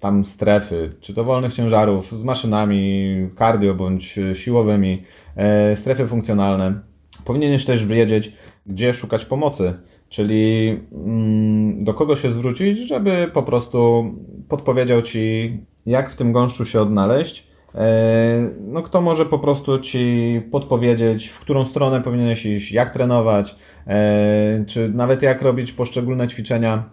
tam 0.00 0.24
strefy, 0.24 0.92
czy 1.00 1.14
to 1.14 1.24
wolnych 1.24 1.54
ciężarów 1.54 2.18
z 2.18 2.22
maszynami, 2.22 3.28
cardio 3.38 3.74
bądź 3.74 4.18
siłowymi, 4.34 5.02
e, 5.36 5.76
strefy 5.76 6.06
funkcjonalne. 6.06 6.80
Powinieneś 7.24 7.64
też 7.64 7.86
wiedzieć, 7.86 8.32
gdzie 8.66 8.94
szukać 8.94 9.24
pomocy, 9.24 9.74
czyli 10.08 10.68
mm, 10.92 11.84
do 11.84 11.94
kogo 11.94 12.16
się 12.16 12.30
zwrócić, 12.30 12.78
żeby 12.78 13.30
po 13.34 13.42
prostu 13.42 14.04
podpowiedział 14.48 15.02
ci, 15.02 15.58
jak 15.86 16.10
w 16.10 16.16
tym 16.16 16.32
gąszczu 16.32 16.64
się 16.64 16.80
odnaleźć 16.80 17.50
E, 17.74 18.50
no 18.60 18.82
kto 18.82 19.00
może 19.00 19.26
po 19.26 19.38
prostu 19.38 19.78
Ci 19.78 20.42
podpowiedzieć, 20.50 21.28
w 21.28 21.40
którą 21.40 21.66
stronę 21.66 22.00
powinieneś 22.00 22.46
iść, 22.46 22.72
jak 22.72 22.92
trenować, 22.92 23.56
e, 23.86 24.64
czy 24.66 24.88
nawet 24.88 25.22
jak 25.22 25.42
robić 25.42 25.72
poszczególne 25.72 26.28
ćwiczenia, 26.28 26.84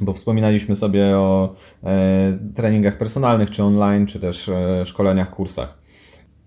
bo 0.00 0.12
wspominaliśmy 0.12 0.76
sobie 0.76 1.16
o 1.16 1.54
e, 1.84 2.38
treningach 2.54 2.98
personalnych, 2.98 3.50
czy 3.50 3.64
online, 3.64 4.06
czy 4.06 4.20
też 4.20 4.50
szkoleniach, 4.84 5.30
kursach. 5.30 5.78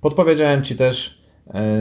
Podpowiedziałem 0.02 0.64
Ci 0.64 0.76
też, 0.76 1.24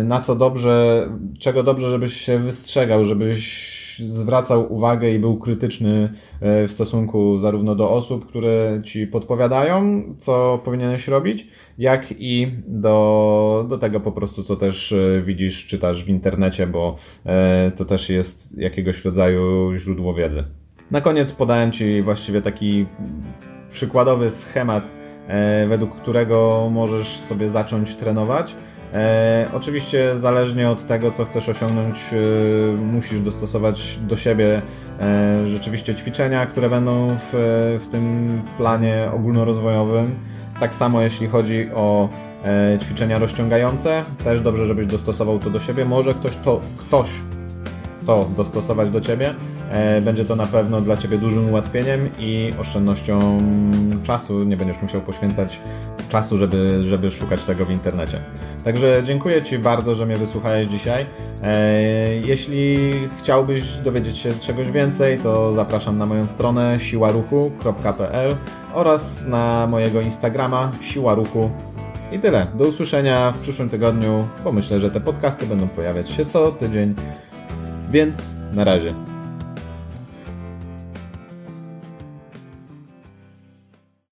na 0.04 0.20
co 0.20 0.36
dobrze, 0.36 1.08
czego 1.38 1.62
dobrze, 1.62 1.90
żebyś 1.90 2.12
się 2.12 2.38
wystrzegał, 2.38 3.04
żebyś 3.04 3.78
zwracał 4.06 4.74
uwagę 4.74 5.10
i 5.10 5.18
był 5.18 5.38
krytyczny 5.38 6.12
e, 6.40 6.68
w 6.68 6.72
stosunku 6.72 7.38
zarówno 7.38 7.74
do 7.74 7.90
osób, 7.90 8.26
które 8.26 8.82
ci 8.84 9.06
podpowiadają, 9.06 10.02
co 10.18 10.60
powinieneś 10.64 11.08
robić, 11.08 11.46
jak 11.78 12.06
i 12.18 12.52
do, 12.66 13.66
do 13.68 13.78
tego 13.78 14.00
po 14.00 14.12
prostu, 14.12 14.42
co 14.42 14.56
też 14.56 14.92
e, 14.92 15.22
widzisz, 15.22 15.66
czytasz 15.66 16.04
w 16.04 16.08
internecie, 16.08 16.66
bo 16.66 16.96
e, 17.26 17.72
to 17.76 17.84
też 17.84 18.10
jest 18.10 18.58
jakiegoś 18.58 19.04
rodzaju 19.04 19.72
źródło 19.76 20.14
wiedzy. 20.14 20.44
Na 20.90 21.00
koniec 21.00 21.32
podałem 21.32 21.72
Ci 21.72 22.02
właściwie 22.02 22.42
taki 22.42 22.86
przykładowy 23.70 24.30
schemat, 24.30 24.90
według 25.68 25.96
którego 25.96 26.68
możesz 26.72 27.20
sobie 27.20 27.50
zacząć 27.50 27.94
trenować. 27.94 28.54
E, 28.94 29.48
oczywiście 29.54 30.16
zależnie 30.16 30.70
od 30.70 30.86
tego, 30.86 31.10
co 31.10 31.24
chcesz 31.24 31.48
osiągnąć, 31.48 31.98
e, 32.12 32.76
musisz 32.76 33.20
dostosować 33.20 33.98
do 34.02 34.16
siebie 34.16 34.62
e, 35.00 35.48
rzeczywiście 35.48 35.94
ćwiczenia, 35.94 36.46
które 36.46 36.70
będą 36.70 37.08
w, 37.08 37.32
w 37.80 37.86
tym 37.90 38.42
planie 38.56 39.10
ogólnorozwojowym. 39.14 40.14
Tak 40.60 40.74
samo 40.74 41.02
jeśli 41.02 41.28
chodzi 41.28 41.70
o 41.74 42.08
e, 42.44 42.78
ćwiczenia 42.78 43.18
rozciągające, 43.18 44.04
też 44.24 44.40
dobrze, 44.40 44.66
żebyś 44.66 44.86
dostosował 44.86 45.38
to 45.38 45.50
do 45.50 45.58
siebie. 45.58 45.84
Może 45.84 46.14
ktoś 46.14 46.36
to, 46.36 46.60
ktoś 46.78 47.08
to 48.08 48.26
dostosować 48.36 48.90
do 48.90 49.00
Ciebie. 49.00 49.34
E, 49.70 50.00
będzie 50.00 50.24
to 50.24 50.36
na 50.36 50.46
pewno 50.46 50.80
dla 50.80 50.96
Ciebie 50.96 51.18
dużym 51.18 51.50
ułatwieniem 51.50 52.08
i 52.18 52.50
oszczędnością 52.58 53.38
czasu. 54.02 54.44
Nie 54.44 54.56
będziesz 54.56 54.82
musiał 54.82 55.00
poświęcać 55.00 55.60
czasu, 56.08 56.38
żeby, 56.38 56.84
żeby 56.84 57.10
szukać 57.10 57.44
tego 57.44 57.66
w 57.66 57.70
internecie. 57.70 58.20
Także 58.64 59.02
dziękuję 59.04 59.42
Ci 59.42 59.58
bardzo, 59.58 59.94
że 59.94 60.06
mnie 60.06 60.16
wysłuchałeś 60.16 60.68
dzisiaj. 60.68 61.06
E, 61.42 62.14
jeśli 62.14 62.76
chciałbyś 63.18 63.76
dowiedzieć 63.76 64.18
się 64.18 64.32
czegoś 64.32 64.70
więcej, 64.70 65.18
to 65.18 65.52
zapraszam 65.52 65.98
na 65.98 66.06
moją 66.06 66.28
stronę 66.28 66.80
siłaruchu.pl 66.80 68.36
oraz 68.74 69.26
na 69.26 69.66
mojego 69.66 70.00
Instagrama 70.00 70.72
siła 70.80 71.14
ruchu. 71.14 71.50
I 72.12 72.18
tyle. 72.18 72.46
Do 72.54 72.64
usłyszenia 72.64 73.32
w 73.32 73.38
przyszłym 73.38 73.68
tygodniu, 73.68 74.28
bo 74.44 74.52
myślę, 74.52 74.80
że 74.80 74.90
te 74.90 75.00
podcasty 75.00 75.46
będą 75.46 75.68
pojawiać 75.68 76.10
się 76.10 76.26
co 76.26 76.52
tydzień. 76.52 76.94
Więc 77.90 78.34
na 78.52 78.64
razie. 78.64 79.17